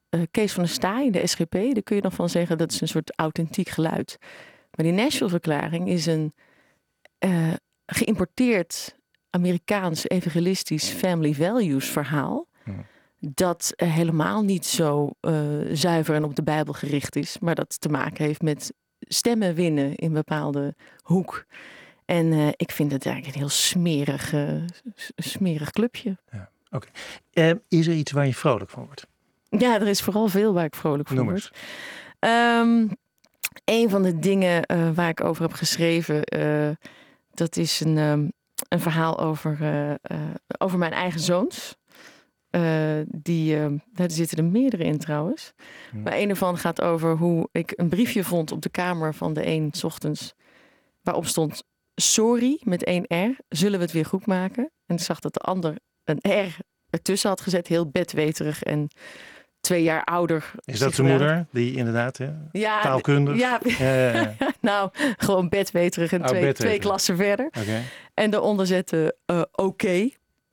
eh, 0.09 0.21
Kees 0.31 0.53
van 0.53 0.63
der 0.65 0.73
Staaij, 0.73 1.11
de 1.11 1.27
SGP, 1.27 1.53
daar 1.53 1.83
kun 1.83 1.97
je 1.97 2.03
dan 2.03 2.13
van 2.13 2.29
zeggen 2.29 2.59
dat 2.59 2.73
is 2.73 2.81
een 2.81 2.89
soort 2.89 3.13
authentiek 3.19 3.69
geluid. 3.69 4.19
Maar 4.79 4.87
die 4.87 4.97
Nashville-verklaring 4.97 5.89
is 5.89 6.07
een 6.07 6.33
eh, 7.19 7.53
geïmporteerd 7.87 8.97
Amerikaans 9.31 10.09
evangelistisch 10.09 10.89
family 10.89 11.35
values 11.35 11.89
verhaal. 11.89 12.47
Dat 13.21 13.73
eh, 13.77 13.93
helemaal 13.93 14.43
niet 14.43 14.67
zo 14.67 15.11
eh, 15.21 15.35
zuiver 15.73 16.15
en 16.15 16.25
op 16.25 16.35
de 16.35 16.43
Bijbel 16.43 16.73
gericht 16.73 17.17
is, 17.17 17.39
maar 17.39 17.55
dat 17.55 17.81
te 17.81 17.89
maken 17.89 18.25
heeft 18.25 18.43
met 18.43 18.73
stemmen 19.01 19.55
winnen 19.55 19.95
in 19.95 20.07
een 20.07 20.13
bepaalde 20.13 20.75
hoek. 21.03 21.45
En 22.05 22.53
ik 22.57 22.71
vind 22.71 22.93
het 22.93 23.07
eigenlijk 23.07 23.35
een 23.35 23.41
heel 23.41 23.51
smerig, 23.51 24.35
smerig 25.17 25.71
clubje. 25.71 26.17
Eh, 27.33 27.51
is 27.69 27.87
er 27.87 27.95
iets 27.95 28.13
waar 28.13 28.27
je 28.27 28.35
vrolijk 28.35 28.71
van 28.71 28.85
wordt? 28.85 29.07
Ja, 29.49 29.81
er 29.81 29.89
is 29.89 30.03
vooral 30.03 30.29
veel 30.29 30.53
waar 30.53 30.65
ik 30.65 30.75
vrolijk 30.75 31.09
van 31.09 31.25
word. 31.25 31.51
eens. 32.21 32.93
Een 33.65 33.91
van 33.91 34.03
de 34.03 34.19
dingen 34.19 34.63
eh, 34.63 34.91
waar 34.91 35.09
ik 35.09 35.25
over 35.25 35.43
heb 35.43 35.53
geschreven, 35.53 36.25
eh, 36.25 36.71
dat 37.35 37.57
is 37.57 37.81
een, 37.81 37.99
ehm, 37.99 38.29
een 38.69 38.81
verhaal 38.81 39.19
over, 39.19 39.59
eh, 40.03 40.17
over 40.59 40.79
mijn 40.79 40.93
eigen 40.93 41.21
zoons. 41.21 41.77
Die, 43.07 43.57
ehm, 43.57 43.77
daar 43.93 44.11
zitten 44.11 44.39
er 44.39 44.45
meerdere 44.45 44.85
in 44.85 44.99
trouwens. 44.99 45.53
Maar 45.93 46.17
een 46.17 46.29
ervan 46.29 46.59
gaat 46.59 46.81
over 46.81 47.17
hoe 47.17 47.49
ik 47.53 47.73
een 47.77 47.89
briefje 47.89 48.25
vond 48.25 48.53
op 48.53 48.63
de 48.63 48.69
kamer 48.69 49.15
van 49.15 49.33
de 49.33 49.47
een 49.47 49.69
's 49.73 49.85
ochtends. 49.85 50.35
Waarop 51.03 51.27
stond 51.27 51.63
sorry 51.95 52.61
met 52.65 52.85
één 52.85 53.05
R. 53.09 53.37
Zullen 53.49 53.79
we 53.79 53.85
het 53.85 53.95
weer 53.95 54.05
goed 54.05 54.27
maken? 54.27 54.71
En 54.87 54.97
ik 54.97 55.03
zag 55.03 55.21
dat 55.21 55.35
de 55.35 55.41
ander 55.41 55.79
een 56.05 56.47
R 56.47 56.57
ertussen 56.91 57.29
had 57.29 57.41
gezet. 57.41 57.67
Heel 57.67 57.91
bedweterig 57.91 58.63
en 58.63 58.89
twee 59.69 59.83
jaar 59.83 60.05
ouder. 60.05 60.51
Is 60.65 60.79
dat 60.79 60.95
zijn 60.95 61.07
moeder? 61.07 61.47
Die 61.51 61.77
inderdaad, 61.77 62.17
hè? 62.17 62.31
Ja, 62.53 62.81
taalkundig? 62.81 63.39
Ja, 63.39 63.61
Ja, 63.79 64.35
nou, 64.61 64.91
gewoon 65.17 65.49
bedweterig 65.49 66.13
en 66.13 66.21
Oh, 66.21 66.27
twee, 66.27 66.41
bedweterig. 66.41 66.71
twee 66.71 66.81
klassen 66.81 67.17
verder. 67.17 67.51
En 68.15 68.31
daaronder 68.31 68.67
zetten 68.67 69.15
eh, 69.27 69.43
oké. 69.53 70.09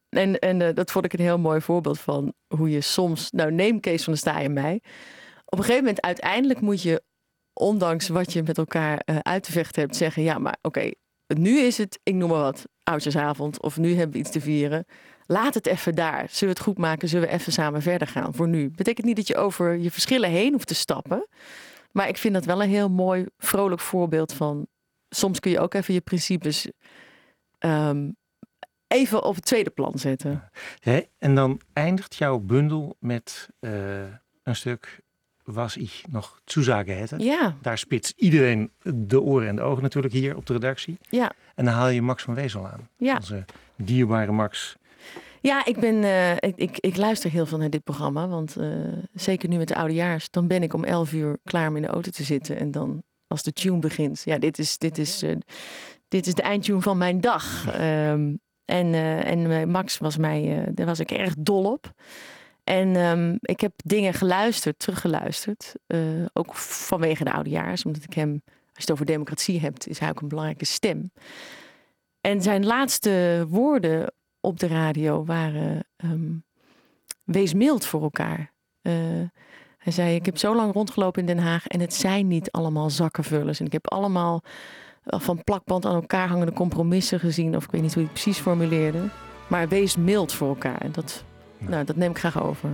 En, 0.09 0.39
en 0.39 0.61
eh, 0.61 0.73
dat 0.73 0.91
vond 0.91 1.05
ik 1.05 1.13
een 1.13 1.19
heel 1.19 1.39
mooi 1.39 1.61
voorbeeld 1.61 1.99
van 1.99 2.33
hoe 2.47 2.69
je 2.69 2.81
soms... 2.81 3.31
Nou, 3.31 3.51
neem 3.51 3.79
Kees 3.79 4.03
van 4.03 4.13
der 4.13 4.21
Staaij 4.21 4.43
en 4.43 4.53
mij. 4.53 4.81
Op 5.45 5.57
een 5.57 5.63
gegeven 5.63 5.83
moment, 5.83 6.01
uiteindelijk 6.01 6.61
moet 6.61 6.81
je... 6.81 7.03
ondanks 7.53 8.07
wat 8.07 8.33
je 8.33 8.43
met 8.43 8.57
elkaar 8.57 8.97
eh, 8.97 9.17
uit 9.21 9.43
te 9.43 9.51
vechten 9.51 9.81
hebt, 9.81 9.95
zeggen... 9.95 10.23
ja, 10.23 10.37
maar 10.37 10.57
oké, 10.61 10.91
nu 11.27 11.59
is 11.59 11.77
het, 11.77 11.99
ik 12.03 12.13
noem 12.13 12.29
maar 12.29 12.39
wat, 12.39 12.67
oudjesavond... 12.83 13.61
of 13.61 13.77
nu 13.77 13.95
hebben 13.95 14.11
we 14.11 14.19
iets 14.19 14.31
te 14.31 14.41
vieren. 14.41 14.85
Laat 15.25 15.53
het 15.53 15.67
even 15.67 15.95
daar. 15.95 16.25
Zullen 16.29 16.53
we 16.53 16.59
het 16.59 16.67
goed 16.69 16.77
maken? 16.77 17.07
Zullen 17.09 17.27
we 17.27 17.33
even 17.33 17.51
samen 17.53 17.81
verder 17.81 18.07
gaan 18.07 18.33
voor 18.33 18.47
nu? 18.47 18.69
Betekent 18.69 19.05
niet 19.05 19.15
dat 19.15 19.27
je 19.27 19.35
over 19.35 19.75
je 19.77 19.91
verschillen 19.91 20.29
heen 20.29 20.51
hoeft 20.51 20.67
te 20.67 20.75
stappen... 20.75 21.27
Maar 21.91 22.07
ik 22.07 22.17
vind 22.17 22.33
dat 22.33 22.45
wel 22.45 22.63
een 22.63 22.69
heel 22.69 22.89
mooi, 22.89 23.25
vrolijk 23.37 23.81
voorbeeld 23.81 24.33
van. 24.33 24.67
Soms 25.09 25.39
kun 25.39 25.51
je 25.51 25.59
ook 25.59 25.73
even 25.73 25.93
je 25.93 26.01
principes 26.01 26.67
ehm, 27.57 28.09
even 28.87 29.23
op 29.23 29.35
het 29.35 29.45
tweede 29.45 29.69
plan 29.69 29.97
zetten. 29.97 30.49
En 31.17 31.35
dan 31.35 31.61
eindigt 31.73 32.15
jouw 32.15 32.39
bundel 32.39 32.95
met 32.99 33.49
eh, 33.59 33.71
een 34.43 34.55
stuk 34.55 35.01
Was 35.43 35.77
ich 35.77 36.03
nog 36.09 36.39
Zusage 36.45 36.91
hätte. 36.91 37.15
Ja, 37.23 37.55
Daar 37.61 37.77
spitst 37.77 38.13
iedereen 38.15 38.71
de 38.83 39.21
oren 39.21 39.47
en 39.47 39.55
de 39.55 39.61
ogen 39.61 39.83
natuurlijk 39.83 40.13
hier 40.13 40.35
op 40.35 40.45
de 40.45 40.53
redactie. 40.53 40.97
ja, 41.09 41.31
En 41.55 41.65
dan 41.65 41.73
haal 41.73 41.87
je 41.87 42.01
Max 42.01 42.23
van 42.23 42.33
Wezel 42.33 42.67
aan. 42.67 42.89
ja. 42.97 43.15
Onze 43.15 43.45
dierbare 43.75 44.31
Max. 44.31 44.75
Ja, 45.45 45.65
ik, 45.65 45.79
ben, 45.79 46.03
eh, 46.03 46.31
ik, 46.31 46.55
ik, 46.55 46.77
ik 46.79 46.97
luister 46.97 47.31
heel 47.31 47.45
veel 47.45 47.57
naar 47.57 47.69
dit 47.69 47.83
programma. 47.83 48.27
Want 48.27 48.57
eh, 48.57 48.67
zeker 49.13 49.49
nu 49.49 49.57
met 49.57 49.67
de 49.67 49.75
oudejaars, 49.75 50.29
dan 50.29 50.47
ben 50.47 50.63
ik 50.63 50.73
om 50.73 50.83
11 50.83 51.13
uur 51.13 51.37
klaar 51.43 51.69
om 51.69 51.75
in 51.75 51.81
de 51.81 51.87
auto 51.87 52.11
te 52.11 52.23
zitten. 52.23 52.57
En 52.57 52.71
dan 52.71 53.03
als 53.27 53.43
de 53.43 53.53
tune 53.53 53.79
begint. 53.79 54.21
Ja, 54.25 54.37
dit 54.37 54.59
is, 54.59 54.77
dit 54.77 54.97
is, 54.97 55.21
eh, 55.21 55.35
dit 56.07 56.27
is 56.27 56.33
de 56.33 56.41
eindtune 56.41 56.81
van 56.81 56.97
mijn 56.97 57.21
dag. 57.21 57.67
Ehm, 57.67 58.35
en 58.65 58.93
en 59.23 59.69
Max 59.69 59.97
was 59.97 60.17
mij, 60.17 60.71
daar 60.73 60.85
was 60.85 60.99
ik 60.99 61.11
erg 61.11 61.33
dol 61.37 61.71
op. 61.71 61.93
En 62.63 62.95
ehm, 62.95 63.35
ik 63.39 63.59
heb 63.59 63.73
dingen 63.75 64.13
geluisterd, 64.13 64.79
teruggeluisterd. 64.79 65.73
ook 66.33 66.55
vanwege 66.55 67.23
de 67.23 67.33
oudejaars. 67.33 67.85
Omdat 67.85 68.03
ik 68.03 68.13
hem, 68.13 68.31
als 68.31 68.73
je 68.73 68.81
het 68.81 68.91
over 68.91 69.05
democratie 69.05 69.59
hebt, 69.59 69.87
is 69.87 69.99
hij 69.99 70.09
ook 70.09 70.21
een 70.21 70.27
belangrijke 70.27 70.65
stem. 70.65 71.11
En 72.21 72.41
zijn 72.41 72.65
laatste 72.65 73.45
woorden 73.49 74.13
op 74.45 74.59
de 74.59 74.67
radio 74.67 75.25
waren: 75.25 75.85
ehm, 75.95 76.33
wees 77.23 77.53
mild 77.53 77.85
voor 77.85 78.01
elkaar. 78.01 78.53
Eh, 78.81 78.93
hij 79.77 79.93
zei: 79.93 80.15
Ik 80.15 80.25
heb 80.25 80.37
zo 80.37 80.55
lang 80.55 80.73
rondgelopen 80.73 81.21
in 81.21 81.27
Den 81.27 81.43
Haag 81.43 81.67
en 81.67 81.79
het 81.79 81.93
zijn 81.93 82.27
niet 82.27 82.51
allemaal 82.51 82.89
zakkenvullers. 82.89 83.59
En 83.59 83.65
ik 83.65 83.71
heb 83.71 83.91
allemaal 83.91 84.43
eh, 85.03 85.19
van 85.19 85.43
plakband 85.43 85.85
aan 85.85 85.95
elkaar 85.95 86.27
hangende 86.27 86.53
compromissen 86.53 87.19
gezien, 87.19 87.55
of 87.55 87.63
ik 87.63 87.71
weet 87.71 87.81
niet 87.81 87.93
hoe 87.93 88.03
hij 88.03 88.11
het 88.13 88.21
precies 88.21 88.41
formuleerde. 88.41 89.09
Maar 89.47 89.67
wees 89.67 89.95
mild 89.95 90.33
voor 90.33 90.47
elkaar. 90.47 90.81
En 90.81 90.91
dat, 90.91 91.23
nou, 91.57 91.85
dat 91.85 91.95
neem 91.95 92.11
ik 92.11 92.17
graag 92.17 92.43
over. 92.43 92.69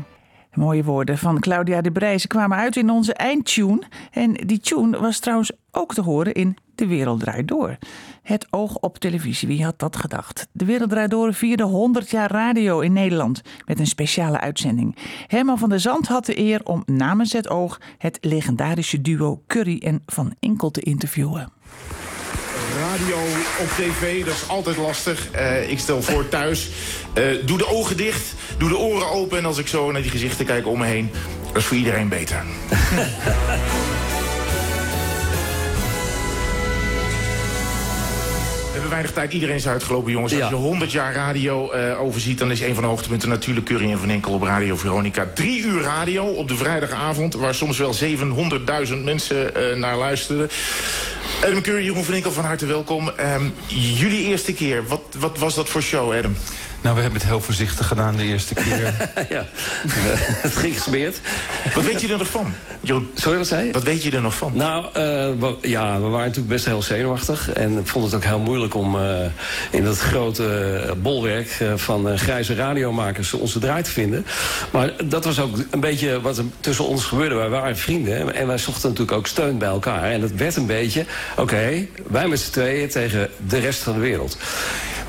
Mooie 0.54 0.84
woorden 0.84 1.18
van 1.18 1.40
Claudia 1.40 1.82
de 1.82 1.92
Breij. 1.92 2.18
Ze 2.18 2.28
kwamen 2.28 2.58
uit 2.58 2.76
in 2.76 2.90
onze 2.90 3.14
eindtune. 3.14 3.82
En 4.12 4.34
die 4.34 4.60
tune 4.60 5.00
was 5.00 5.20
trouwens 5.20 5.52
ook 5.72 5.94
te 5.94 6.02
horen 6.02 6.34
in 6.34 6.58
De 6.82 6.88
Wereld 6.88 7.20
Draait 7.20 7.48
Door. 7.48 7.78
Het 8.24 8.48
oog 8.50 8.76
op 8.76 8.98
televisie, 8.98 9.48
wie 9.48 9.63
had 9.63 9.80
dat 9.80 9.96
gedacht? 9.96 10.48
De 10.52 10.65
Wereld 10.65 10.89
Draait 10.89 11.12
Door 11.12 11.34
vierde 11.34 11.63
100 11.63 12.10
jaar 12.10 12.32
radio 12.32 12.80
in 12.80 12.94
Nederland 12.94 13.41
met 13.65 13.80
een 13.80 13.88
speciale 13.88 14.39
uitzending. 14.39 14.96
Herman 15.28 15.58
van 15.58 15.70
der 15.70 15.80
Zand 15.80 16.08
had 16.08 16.26
de 16.26 16.39
eer 16.39 16.62
om 16.63 16.84
namens 16.86 17.34
het 17.34 17.50
oog 17.50 17.80
het 17.98 18.17
legendarische 18.22 19.02
duo 19.02 19.44
Curry 19.48 19.78
en 19.78 20.04
Van 20.06 20.36
Inkel 20.39 20.72
te 20.72 20.82
interviewen. 20.82 21.52
radio 22.78 23.17
op 23.60 23.67
tv, 23.67 24.26
dat 24.26 24.34
is 24.34 24.48
altijd 24.48 24.78
lastig. 24.78 25.32
Eh, 25.32 25.70
ik 25.72 25.80
stel 25.80 26.02
voor 26.02 26.28
thuis, 26.28 26.70
eh, 27.13 27.24
doe 27.46 27.58
de 27.58 27.67
ogen 27.67 27.98
dicht, 27.98 28.34
doe 28.58 28.70
de 28.70 28.78
oren 28.78 29.12
open... 29.12 29.38
en 29.38 29.46
als 29.46 29.58
ik 29.58 29.67
zo 29.67 29.91
naar 29.91 30.02
die 30.02 30.12
gezichten 30.12 30.46
kijk 30.46 30.67
om 30.67 30.80
me 30.80 30.86
heen, 30.86 31.10
dat 31.48 31.58
is 31.58 31.65
voor 31.65 31.78
iedereen 31.78 32.10
beter. 32.10 32.44
weinig 38.92 39.12
tijd. 39.12 39.34
Iedereen 39.34 39.56
is 39.56 39.68
uitgelopen, 39.68 40.12
jongens. 40.12 40.40
Als 40.40 40.50
je 40.50 40.56
100 40.56 40.92
jaar 40.92 41.14
radio 41.14 41.72
eh, 41.72 42.02
overziet, 42.02 42.38
dan 42.38 42.52
is 42.52 42.62
een 42.62 42.74
van 42.74 42.84
de 42.84 42.90
hoogtepunten 42.90 43.30
natuurlijk 43.30 43.66
Curry 43.66 43.92
en 43.92 44.00
Van 44.00 44.10
Enkel 44.10 44.34
op 44.34 44.44
Radio 44.44 44.76
Veronica. 44.76 45.28
Drie 45.34 45.62
uur 45.62 45.82
radio 45.82 46.26
op 46.26 46.48
de 46.48 46.56
vrijdagavond, 46.56 47.34
waar 47.34 47.56
soms 47.56 47.78
wel 47.78 47.94
700.000 48.88 49.04
mensen 49.04 49.56
eh, 49.56 49.78
naar 49.78 49.98
luisterden. 49.98 50.50
Adam 51.46 51.62
Curry, 51.62 51.84
Jeroen 51.84 52.04
Van 52.04 52.14
Enkel, 52.14 52.32
van 52.32 52.46
harte 52.46 52.66
welkom. 52.66 53.10
Ehm, 53.10 53.44
jullie 53.68 54.24
eerste 54.24 54.54
keer, 54.54 54.88
wat, 54.88 55.02
wat 55.20 55.38
was 55.38 55.56
dat 55.56 55.70
voor 55.70 55.82
show, 55.82 56.14
Adam? 56.14 56.36
Nou, 56.82 56.96
we 56.96 57.02
hebben 57.02 57.20
het 57.20 57.30
heel 57.30 57.41
voorzichtig 57.41 57.88
gedaan 57.88 58.15
de 58.15 58.24
eerste 58.24 58.54
keer. 58.54 58.94
ja, 59.36 59.46
het 60.41 60.56
ging 60.56 60.74
gesmeerd. 60.74 61.20
Wat 61.76 61.84
weet 61.84 62.02
je 62.02 62.08
er 62.08 62.17
nog 62.17 62.28
van? 62.28 62.54
Sorry, 63.13 63.38
wat 63.38 63.48
zei 63.48 63.65
je? 63.65 63.72
Wat 63.72 63.84
weet 63.84 64.04
je 64.04 64.12
er 64.12 64.22
nog 64.22 64.36
van? 64.36 64.52
Nou, 64.56 64.86
eh, 64.94 65.72
ja, 65.72 65.94
we 65.96 66.08
waren 66.08 66.26
natuurlijk 66.26 66.48
best 66.48 66.65
heel 66.65 66.82
zenuwachtig. 66.82 67.54
En 67.54 67.78
ik 67.78 67.88
vond 67.88 68.06
het 68.06 68.15
ook 68.15 68.24
heel 68.24 68.39
moeilijk 68.39 68.76
om 68.76 69.00
eh, 69.00 69.26
in 69.72 69.84
dat 69.84 69.98
grote 69.98 70.96
bolwerk 71.02 71.58
eh, 71.60 71.74
van 71.76 72.17
grijze 72.17 72.56
radiomakers 72.56 73.34
onze 73.34 73.60
draai 73.60 73.84
te 73.84 73.91
vinden. 73.91 74.26
Maar 74.72 74.91
dat 75.06 75.26
was 75.26 75.39
ook 75.39 75.58
een 75.70 75.80
beetje 75.80 76.22
wat 76.22 76.38
er 76.38 76.46
tussen 76.60 76.88
ons 76.88 77.04
gebeurde. 77.04 77.36
Wij 77.36 77.50
waren 77.50 77.78
vrienden 77.78 78.36
en 78.36 78.48
wij 78.48 78.58
zochten 78.58 78.89
natuurlijk 78.89 79.17
ook 79.17 79.28
steun 79.28 79.58
bij 79.58 79.70
elkaar. 79.70 80.04
En 80.04 80.22
het 80.22 80.36
werd 80.36 80.56
een 80.56 80.65
beetje, 80.65 81.06
oké, 81.38 81.86
wij 82.08 82.28
met 82.28 82.39
z'n 82.39 82.52
tweeën 82.52 82.89
tegen 82.89 83.30
de 83.48 83.60
rest 83.60 83.80
van 83.80 83.94
de 83.94 84.00
wereld. 84.00 84.38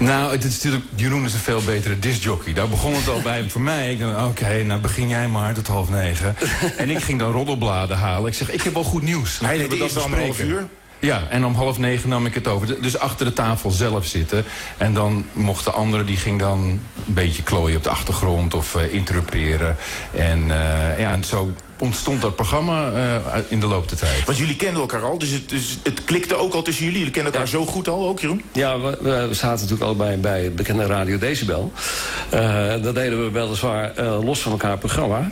Nou, 0.02 0.32
het 0.32 0.44
is 0.44 0.54
natuurlijk, 0.54 0.84
Jeroen 0.94 1.24
is 1.24 1.32
een 1.32 1.38
veel 1.40 1.62
betere 1.62 1.98
discjockey. 1.98 2.52
Daar 2.52 2.68
begon 2.68 2.94
het 2.94 3.08
al 3.08 3.20
bij 3.20 3.44
voor 3.48 3.60
mij. 3.60 3.92
Ik 3.92 3.98
dacht, 3.98 4.26
oké, 4.26 4.62
nou 4.62 4.80
begin 4.80 5.08
jij 5.08 5.28
maar 5.28 5.54
tot 5.54 5.66
half 5.66 5.90
negen. 5.90 6.36
en 6.76 6.90
ik 6.90 7.02
ging 7.02 7.18
dan 7.18 7.32
roddelbladen 7.32 7.96
halen. 7.96 8.30
Ik 8.30 8.34
zeg, 8.34 8.50
ik 8.50 8.62
heb 8.62 8.74
wel 8.74 8.84
goed 8.84 9.02
nieuws. 9.02 9.38
Hij 9.38 9.58
deed 9.58 9.78
dat 9.78 9.92
dan 9.92 10.14
half 10.14 10.40
uur? 10.40 10.66
Ja, 10.98 11.22
en 11.28 11.44
om 11.44 11.54
half 11.54 11.78
negen 11.78 12.08
nam 12.08 12.26
ik 12.26 12.34
het 12.34 12.48
over. 12.48 12.82
Dus 12.82 12.98
achter 12.98 13.26
de 13.26 13.32
tafel 13.32 13.70
zelf 13.70 14.06
zitten. 14.06 14.44
En 14.76 14.94
dan 14.94 15.26
mocht 15.32 15.64
de 15.64 15.70
andere, 15.70 16.04
die 16.04 16.16
ging 16.16 16.38
dan 16.38 16.58
een 16.58 16.80
beetje 17.06 17.42
klooien 17.42 17.76
op 17.76 17.82
de 17.82 17.90
achtergrond 17.90 18.54
of 18.54 18.74
uh, 18.74 18.94
interruperen. 18.94 19.76
En 20.14 20.38
uh, 20.38 20.98
ja, 20.98 21.12
en 21.12 21.24
zo 21.24 21.52
ontstond 21.83 22.21
dat 22.21 22.37
programma 22.37 22.92
uh, 22.92 23.16
in 23.49 23.61
de 23.61 23.66
loop 23.66 23.88
der 23.88 23.99
tijd. 23.99 24.25
Want 24.25 24.38
jullie 24.38 24.57
kenden 24.57 24.81
elkaar 24.81 25.03
al, 25.03 25.18
dus 25.18 25.31
het, 25.31 25.49
dus 25.49 25.79
het 25.83 26.05
klikte 26.05 26.35
ook 26.35 26.55
al 26.55 26.62
tussen 26.62 26.85
jullie. 26.85 26.99
Jullie 26.99 27.14
kennen 27.14 27.33
elkaar 27.33 27.49
ja. 27.49 27.55
zo 27.57 27.66
goed 27.66 27.88
al, 27.88 28.09
ook 28.09 28.21
Jeroen? 28.21 28.42
Ja, 28.53 28.81
we, 28.81 28.99
we, 29.01 29.29
zaten 29.31 29.61
natuurlijk 29.61 29.83
al 29.83 29.97
bij, 29.97 30.21
bij 30.21 30.53
bekende 30.53 30.87
Radio 30.87 31.18
Decibel. 31.18 31.73
Uh, 32.35 32.73
dat 32.83 32.95
deden 32.95 33.25
we 33.25 33.31
weliswaar 33.31 33.92
uh, 33.99 34.25
los 34.25 34.40
van 34.40 34.53
elkaar 34.53 34.79
programma. 34.79 35.31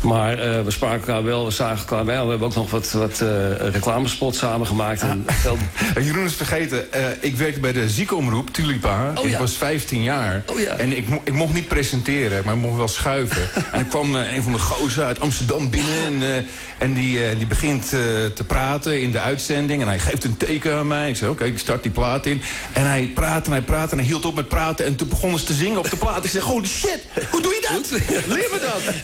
Maar 0.00 0.36
we 0.64 0.70
spraken 0.70 0.98
elkaar 0.98 1.24
wel, 1.24 1.44
we 1.44 1.50
zagen 1.50 1.78
elkaar 1.78 2.04
wel. 2.04 2.24
We 2.24 2.30
hebben 2.30 2.48
ook 2.48 2.54
nog 2.54 2.70
wat, 2.70 2.90
wat 2.90 3.24
reclamespots 3.58 4.38
samengemaakt. 4.38 5.02
En 5.02 5.26
ah. 5.26 6.04
Jeroen 6.06 6.24
is 6.24 6.34
vergeten, 6.34 6.86
ik 7.20 7.36
werkte 7.36 7.60
bij 7.60 7.72
de 7.72 7.88
ziekenomroep, 7.88 8.50
Tulipa. 8.50 9.12
Oh, 9.14 9.24
ja. 9.24 9.30
Ik 9.30 9.38
was 9.38 9.52
15 9.52 10.02
jaar. 10.02 10.42
Oh, 10.46 10.60
ja. 10.60 10.76
En 10.76 10.96
ik, 10.96 11.06
ik 11.24 11.32
mocht 11.32 11.54
niet 11.54 11.68
presenteren, 11.68 12.42
maar 12.44 12.54
ik 12.54 12.60
mocht 12.60 12.76
wel 12.76 12.88
schuiven. 12.88 13.48
en 13.72 13.80
ik 13.80 13.88
kwam 13.88 14.14
een 14.14 14.42
van 14.42 14.52
de 14.52 14.58
gozer 14.58 15.04
uit 15.04 15.20
Amsterdam 15.20 15.70
binnen. 15.70 15.91
En, 16.06 16.22
uh, 16.22 16.36
en 16.78 16.94
die, 16.94 17.18
uh, 17.18 17.36
die 17.36 17.46
begint 17.46 17.84
uh, 17.84 17.90
te 18.34 18.44
praten 18.46 19.00
in 19.00 19.10
de 19.10 19.20
uitzending. 19.20 19.82
En 19.82 19.88
hij 19.88 19.98
geeft 19.98 20.24
een 20.24 20.36
teken 20.36 20.76
aan 20.76 20.86
mij. 20.86 21.08
Ik 21.08 21.16
zeg, 21.16 21.28
oké, 21.28 21.40
okay, 21.40 21.52
ik 21.52 21.58
start 21.58 21.82
die 21.82 21.92
plaat 21.92 22.26
in. 22.26 22.42
En 22.72 22.86
hij 22.86 23.10
praat 23.14 23.46
en 23.46 23.52
hij 23.52 23.62
praat 23.62 23.92
en 23.92 23.98
hij 23.98 24.06
hield 24.06 24.24
op 24.24 24.34
met 24.34 24.48
praten. 24.48 24.84
En 24.84 24.96
toen 24.96 25.08
begonnen 25.08 25.38
ze 25.38 25.44
te 25.46 25.52
zingen 25.52 25.78
op 25.78 25.90
de 25.90 25.96
plaat. 25.96 26.24
Ik 26.24 26.30
zeg, 26.30 26.42
holy 26.42 26.66
shit, 26.66 27.00
hoe 27.30 27.42
doe 27.42 27.52
je 27.52 27.68
dat? 27.72 28.00
Leer 28.26 28.48
me 28.50 28.58
dat. 28.60 28.94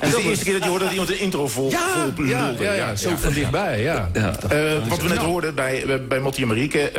En 0.00 0.10
dat 0.10 0.18
is 0.18 0.24
de 0.24 0.28
eerste 0.28 0.44
keer 0.44 0.52
dat 0.52 0.62
je 0.62 0.68
hoorde 0.68 0.84
dat 0.84 0.92
iemand 0.92 1.10
de 1.10 1.18
intro 1.18 1.48
vol, 1.48 1.70
ja, 1.70 2.12
vol 2.16 2.24
ja, 2.24 2.54
ja, 2.58 2.72
ja, 2.72 2.96
zo 2.96 3.10
van 3.16 3.32
dichtbij, 3.32 3.82
ja. 3.82 4.10
wat 4.88 5.02
we 5.02 5.08
net 5.08 5.18
hoorden 5.18 5.54
bij, 5.54 6.00
bij 6.08 6.20
Motti 6.20 6.42
en 6.42 6.48
Marieke, 6.48 6.90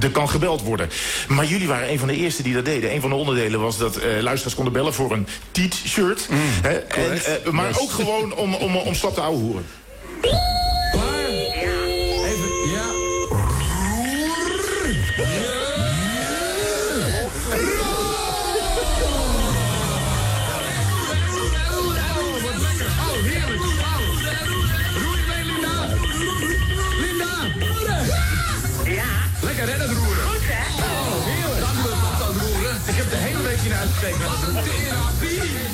er 0.00 0.10
kan 0.12 0.28
gebeld 0.28 0.62
worden. 0.62 0.88
Maar 1.28 1.44
jullie 1.44 1.68
waren 1.68 1.90
een 1.90 1.98
van 1.98 2.08
de 2.08 2.16
eerste 2.16 2.42
die 2.42 2.54
dat 2.54 2.64
deden. 2.64 2.94
Een 2.94 3.00
van 3.00 3.10
de 3.10 3.16
onderdelen 3.16 3.60
was 3.60 3.78
dat 3.78 3.98
luisteraars 4.20 4.54
konden 4.54 4.72
bellen 4.72 4.94
voor 4.94 5.12
een 5.12 5.26
T-shirt. 5.50 6.28
Mm, 6.30 6.40
maar 7.50 7.78
ook 7.78 7.90
gewoon 7.90 8.34
om, 8.34 8.53
om, 8.60 8.76
om 8.76 8.94
slap 8.94 9.14
te 9.14 9.20
ouwe 9.20 9.62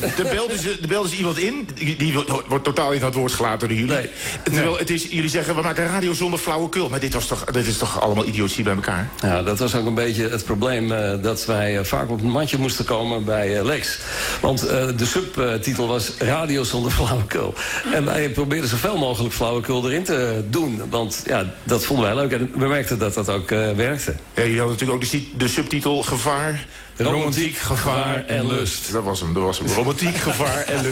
Er 0.00 0.28
belt, 0.30 0.50
dus, 0.50 0.64
er 0.64 0.88
belt 0.88 1.10
dus 1.10 1.18
iemand 1.18 1.38
in, 1.38 1.68
die, 1.74 1.96
die 1.96 2.14
wordt 2.48 2.64
totaal 2.64 2.90
niet 2.90 3.00
aan 3.00 3.06
het 3.06 3.14
woord 3.14 3.32
gelaten 3.32 3.68
door 3.68 3.76
jullie. 3.76 3.94
Nee. 3.94 4.10
Terwijl 4.42 4.78
het 4.78 4.90
is, 4.90 5.06
jullie 5.10 5.30
zeggen, 5.30 5.54
we 5.54 5.62
maken 5.62 5.86
radio 5.86 6.12
zonder 6.12 6.38
flauwekul. 6.38 6.88
Maar 6.88 7.00
dit, 7.00 7.14
was 7.14 7.26
toch, 7.26 7.44
dit 7.44 7.66
is 7.66 7.78
toch 7.78 8.00
allemaal 8.00 8.26
idiotie 8.26 8.64
bij 8.64 8.74
elkaar? 8.74 9.08
Ja, 9.20 9.42
dat 9.42 9.58
was 9.58 9.74
ook 9.74 9.86
een 9.86 9.94
beetje 9.94 10.28
het 10.28 10.44
probleem 10.44 10.92
uh, 10.92 11.22
dat 11.22 11.46
wij 11.46 11.78
uh, 11.78 11.84
vaak 11.84 12.10
op 12.10 12.18
het 12.18 12.26
mandje 12.28 12.58
moesten 12.58 12.84
komen 12.84 13.24
bij 13.24 13.58
uh, 13.58 13.64
Lex. 13.64 13.98
Want 14.40 14.60
de 14.60 15.06
subtitel 15.06 15.86
was 15.86 16.12
Radio 16.18 16.62
zonder 16.62 16.92
flauwekul. 16.92 17.54
En 17.92 18.04
wij 18.04 18.30
probeerden 18.30 18.68
zoveel 18.68 18.98
mogelijk 18.98 19.34
flauwekul 19.34 19.84
erin 19.90 20.04
te 20.04 20.44
doen. 20.50 20.82
Want 20.90 21.22
ja, 21.26 21.54
dat 21.64 21.84
vonden 21.84 22.04
wij 22.04 22.14
leuk. 22.14 22.32
En 22.32 22.50
we 22.54 22.66
merkten 22.66 22.98
dat 22.98 23.14
dat 23.14 23.28
ook 23.28 23.48
werkte. 23.50 24.14
Ja, 24.34 24.42
jullie 24.42 24.58
hadden 24.58 24.76
natuurlijk 24.78 25.04
ook 25.04 25.10
de, 25.10 25.22
de 25.36 25.48
subtitel 25.48 26.02
Gevaar... 26.02 26.66
Romantiek, 26.96 27.56
gevaar 27.56 28.24
en 28.26 28.46
lust. 28.46 28.92
Dat 28.92 29.04
was 29.04 29.20
hem, 29.20 29.34
dat 29.34 29.42
was 29.42 29.58
hem. 29.58 29.68
Romantiek, 29.90 30.22
gevaar 30.22 30.64
en. 30.64 30.84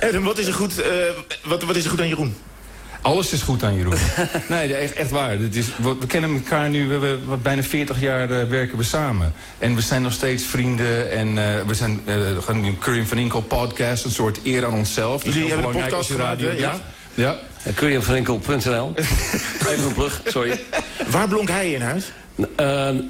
Adam, 0.00 0.24
wat 0.30 0.38
is 0.38 0.46
er 0.46 0.54
goed, 0.54 0.78
uh, 0.78 0.84
wat, 1.44 1.62
wat 1.62 1.76
is 1.76 1.84
er 1.84 1.90
goed 1.90 2.00
aan 2.00 2.08
Jeroen? 2.08 2.36
Alles 3.00 3.32
is 3.32 3.42
goed 3.42 3.62
aan 3.62 3.76
Jeroen. 3.76 3.94
nee, 4.48 4.74
echt, 4.74 4.92
echt 4.92 5.10
waar. 5.10 5.30
Het 5.30 5.56
is, 5.56 5.66
we, 5.76 5.96
we, 5.98 6.06
kennen 6.06 6.34
elkaar 6.34 6.70
nu, 6.70 6.88
we, 6.88 6.98
we, 6.98 7.36
bijna 7.42 7.62
40 7.62 8.00
jaar 8.00 8.30
uh, 8.30 8.44
werken 8.44 8.78
we 8.78 8.84
samen. 8.84 9.32
En 9.58 9.74
we 9.74 9.80
zijn 9.80 10.02
nog 10.02 10.12
steeds 10.12 10.44
vrienden. 10.44 11.10
En 11.10 11.28
uh, 11.28 11.60
we 11.66 11.74
zijn 11.74 12.00
uh, 12.04 12.14
gaan 12.42 12.60
nu 12.60 12.66
een 12.66 12.78
Curry 12.78 13.06
van 13.06 13.18
Inkel 13.18 13.40
podcast, 13.40 14.04
een 14.04 14.10
soort 14.10 14.40
eer 14.44 14.64
aan 14.64 14.72
onszelf. 14.72 15.24
Jullie 15.24 15.48
hebben 15.48 15.66
een 15.66 15.82
podcast 15.82 16.10
radio. 16.10 16.50
Gemaakt, 16.50 16.80
ja. 17.14 17.22
ja. 17.24 17.38
ja. 17.64 17.72
Curryvanwinkel.nl 17.72 18.92
Even 19.68 19.86
een 19.86 19.94
plug, 19.94 20.22
sorry. 20.26 20.60
Waar 21.06 21.28
blonk 21.28 21.48
hij 21.48 21.72
in 21.72 21.82
huis? 21.82 22.12
Uh, 22.36 22.46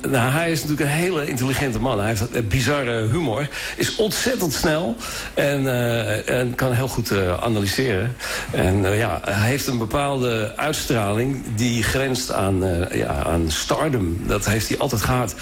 nou, 0.08 0.30
hij 0.30 0.50
is 0.50 0.62
natuurlijk 0.62 0.90
een 0.90 0.96
hele 0.96 1.26
intelligente 1.26 1.78
man. 1.78 1.98
Hij 1.98 2.08
heeft 2.08 2.22
een 2.32 2.48
bizarre 2.48 3.08
humor. 3.08 3.48
Is 3.76 3.96
ontzettend 3.96 4.52
snel. 4.52 4.96
En, 5.35 5.62
uh, 5.62 6.28
en 6.28 6.54
kan 6.54 6.72
heel 6.72 6.88
goed 6.88 7.11
uh, 7.11 7.42
analyseren. 7.42 8.16
En 8.50 8.96
ja, 8.96 9.20
hij 9.24 9.48
heeft 9.48 9.66
een 9.66 9.78
bepaalde 9.78 10.52
uitstraling... 10.56 11.42
die 11.54 11.82
grenst 11.82 12.32
aan, 12.32 12.87
ja, 12.92 13.22
aan 13.24 13.50
stardom. 13.50 14.20
Dat 14.26 14.44
heeft 14.44 14.68
hij 14.68 14.78
altijd 14.78 15.02
gehad. 15.02 15.35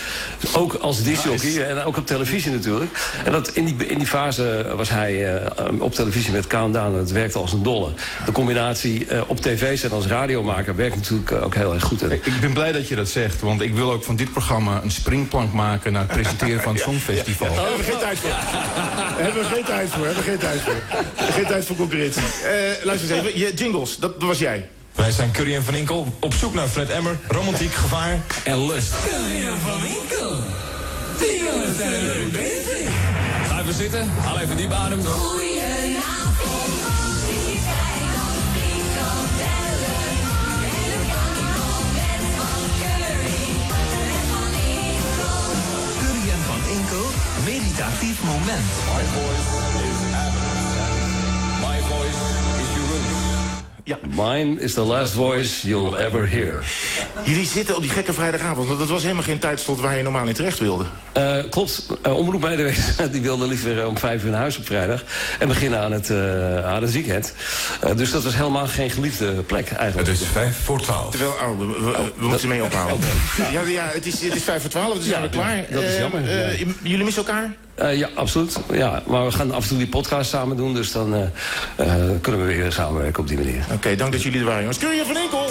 Ook 0.52 0.74
als 0.74 1.02
disjockey 1.02 1.68
en 1.68 1.84
ook 1.84 1.96
op 1.96 2.06
televisie 2.06 2.52
natuurlijk. 2.52 2.90
En 3.24 3.32
dat, 3.32 3.48
in, 3.48 3.64
die, 3.64 3.86
in 3.86 3.98
die 3.98 4.06
fase 4.06 4.72
was 4.76 4.88
hij 4.88 5.42
op 5.78 5.94
televisie 5.94 6.32
met 6.32 6.46
Countdown. 6.46 6.96
Het 6.96 7.12
werkte 7.12 7.38
als 7.38 7.52
een 7.52 7.62
dolle. 7.62 7.90
De 8.24 8.32
combinatie 8.32 9.06
op 9.26 9.40
tv 9.40 9.78
zijn 9.78 9.92
als 9.92 10.06
radiomaker... 10.06 10.76
werkt 10.76 10.96
natuurlijk 10.96 11.32
ook 11.32 11.54
heel 11.54 11.74
erg 11.74 11.82
goed. 11.82 12.12
Ik 12.12 12.40
ben 12.40 12.52
blij 12.52 12.72
dat 12.72 12.88
je 12.88 12.96
dat 12.96 13.08
zegt. 13.08 13.40
Want 13.40 13.60
ik 13.60 13.74
wil 13.80 13.92
ook 13.92 14.04
van 14.04 14.16
dit 14.16 14.32
programma 14.32 14.80
een 14.82 14.90
springplank 14.90 15.52
maken... 15.52 15.92
naar 15.92 16.02
het 16.02 16.12
presenteren 16.12 16.62
van 16.62 16.74
het 16.74 16.82
Songfestival. 16.88 17.54
Daar 17.54 17.66
hebben 17.66 17.76
we 17.76 17.84
geen 17.84 17.98
tijd 17.98 18.18
voor. 18.18 18.30
Daar 18.30 19.14
hebben 19.16 19.42
we 19.42 19.48
geen 19.48 19.64
tijd 19.64 19.90
voor. 19.90 20.04
Hebben 20.04 20.24
we 20.24 20.30
geen 20.30 20.38
tijd 20.38 20.60
voor. 20.60 20.82
Geen 21.16 21.46
tijd 21.46 21.64
voor 21.64 21.76
concurrentie. 21.76 22.22
Uh, 22.22 22.84
luister 22.84 23.10
eens 23.10 23.26
even. 23.26 23.38
Je 23.38 23.54
jingles, 23.54 23.96
dat 23.96 24.14
was 24.18 24.38
jij. 24.38 24.68
Wij 24.94 25.10
zijn 25.10 25.30
Curry 25.30 25.54
en 25.54 25.64
Van 25.64 25.74
Inkel 25.74 26.14
op 26.20 26.34
zoek 26.34 26.54
naar 26.54 26.68
Fred 26.68 26.90
Emmer, 26.90 27.18
romantiek, 27.28 27.72
gevaar 27.72 28.20
en 28.44 28.66
lust. 28.66 28.92
Curry 29.08 29.46
en 29.46 29.58
Van 29.58 29.86
Inkel. 29.86 30.36
Die 31.18 31.42
jongens 31.44 31.76
zijn 31.76 31.92
er 31.92 32.02
leuk 32.02 32.32
bezig. 32.32 32.88
Ga 33.48 33.60
even 33.60 33.74
zitten, 33.74 34.08
haal 34.22 34.38
even 34.38 34.56
die 34.56 34.68
adem. 34.68 35.00
Meditatief 47.44 48.22
moment. 48.24 49.99
Ja. 53.84 53.98
Mine 54.08 54.60
is 54.60 54.74
the 54.74 54.80
last 54.80 55.12
voice 55.12 55.68
you'll 55.68 55.96
ever 55.96 56.28
hear. 56.28 56.64
Jullie 57.24 57.46
zitten 57.46 57.76
op 57.76 57.82
die 57.82 57.90
gekke 57.90 58.12
vrijdagavond, 58.12 58.66
want 58.66 58.78
dat 58.78 58.88
was 58.88 59.02
helemaal 59.02 59.22
geen 59.22 59.38
tijdslot 59.38 59.80
waar 59.80 59.96
je 59.96 60.02
normaal 60.02 60.26
in 60.26 60.34
terecht 60.34 60.58
wilde. 60.58 60.84
Uh, 61.16 61.36
klopt. 61.50 61.86
Uh, 62.06 62.16
Omroep 62.16 62.48
die 63.12 63.20
wilde 63.20 63.46
liever 63.46 63.86
om 63.86 63.98
vijf 63.98 64.24
uur 64.24 64.30
naar 64.30 64.40
huis 64.40 64.58
op 64.58 64.66
vrijdag. 64.66 65.04
En 65.38 65.48
beginnen 65.48 65.80
aan 65.80 65.92
het, 65.92 66.08
uh, 66.08 66.66
aan 66.66 66.82
het 66.82 66.92
weekend. 66.92 67.34
dus 67.96 68.10
dat 68.10 68.22
was 68.24 68.34
helemaal 68.34 68.66
geen 68.66 68.90
geliefde 68.90 69.32
plek 69.32 69.70
eigenlijk. 69.70 70.08
Het 70.08 70.20
is 70.20 70.26
vijf 70.26 70.56
voor 70.56 70.80
twaalf. 70.80 71.10
Terwijl, 71.10 71.32
oh, 71.32 71.58
we, 71.58 71.66
we, 71.66 72.12
we 72.16 72.26
moeten 72.26 72.48
mee 72.48 72.64
ophouden. 72.64 72.98
Ja, 73.52 73.60
ja 73.60 73.90
het, 73.92 74.06
is, 74.06 74.20
het 74.20 74.34
is 74.34 74.42
vijf 74.42 74.60
voor 74.60 74.70
twaalf, 74.70 74.94
dus 74.94 75.04
ja, 75.04 75.10
zijn 75.10 75.22
we 75.22 75.28
klaar. 75.28 75.64
Dat 75.70 75.82
is 75.82 75.96
jammer. 75.96 76.22
Jullie 76.82 77.04
missen 77.04 77.26
elkaar? 77.26 77.54
Uh, 77.82 77.96
ja, 77.96 78.08
absoluut. 78.14 78.60
Ja, 78.72 79.02
maar 79.06 79.24
we 79.24 79.30
gaan 79.30 79.52
af 79.52 79.62
en 79.62 79.68
toe 79.68 79.78
die 79.78 79.88
podcast 79.88 80.30
samen 80.30 80.56
doen. 80.56 80.74
Dus 80.74 80.92
dan 80.92 81.14
uh, 81.14 81.20
uh, 81.20 81.94
kunnen 82.20 82.46
we 82.46 82.46
weer 82.46 82.72
samenwerken 82.72 83.22
op 83.22 83.28
die 83.28 83.36
manier. 83.36 83.62
Oké, 83.64 83.74
okay, 83.74 83.96
dank 83.96 84.12
dat 84.12 84.22
jullie 84.22 84.38
er 84.38 84.44
waren, 84.44 84.60
jongens. 84.60 84.78
Kun 84.78 84.94
je 84.94 85.04
van 85.04 85.16
Enkel? 85.16 85.46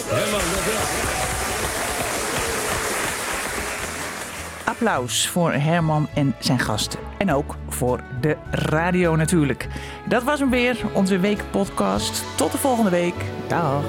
Applaus 4.64 5.28
voor 5.28 5.52
Herman 5.54 6.08
en 6.14 6.36
zijn 6.40 6.60
gasten. 6.60 7.00
En 7.18 7.34
ook 7.34 7.56
voor 7.70 8.00
de 8.22 8.38
radio 8.52 9.16
natuurlijk. 9.16 9.68
Dat 10.08 10.24
was 10.24 10.40
hem 10.40 10.50
weer, 10.50 10.78
onze 10.94 11.20
weekpodcast. 11.20 12.24
Tot 12.36 12.52
de 12.52 12.58
volgende 12.58 12.90
week. 12.90 13.16
Dag. 13.48 13.84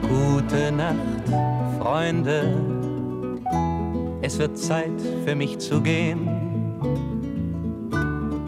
Gute 0.00 0.70
Nacht, 0.70 1.38
Freunde. 1.78 2.42
Es 4.20 4.36
wird 4.36 4.58
Zeit 4.58 5.00
für 5.24 5.36
mich 5.36 5.58
zu 5.58 5.80
gehen. 5.82 6.35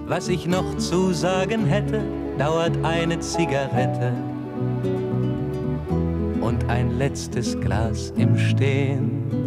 Was 0.09 0.29
ich 0.29 0.47
noch 0.47 0.79
zu 0.79 1.12
sagen 1.12 1.66
hätte, 1.66 2.01
dauert 2.38 2.73
eine 2.83 3.21
Zigarette 3.21 4.14
und 6.40 6.64
ein 6.71 6.97
letztes 6.97 7.61
Glas 7.61 8.14
im 8.16 8.38
Stehen. 8.38 9.38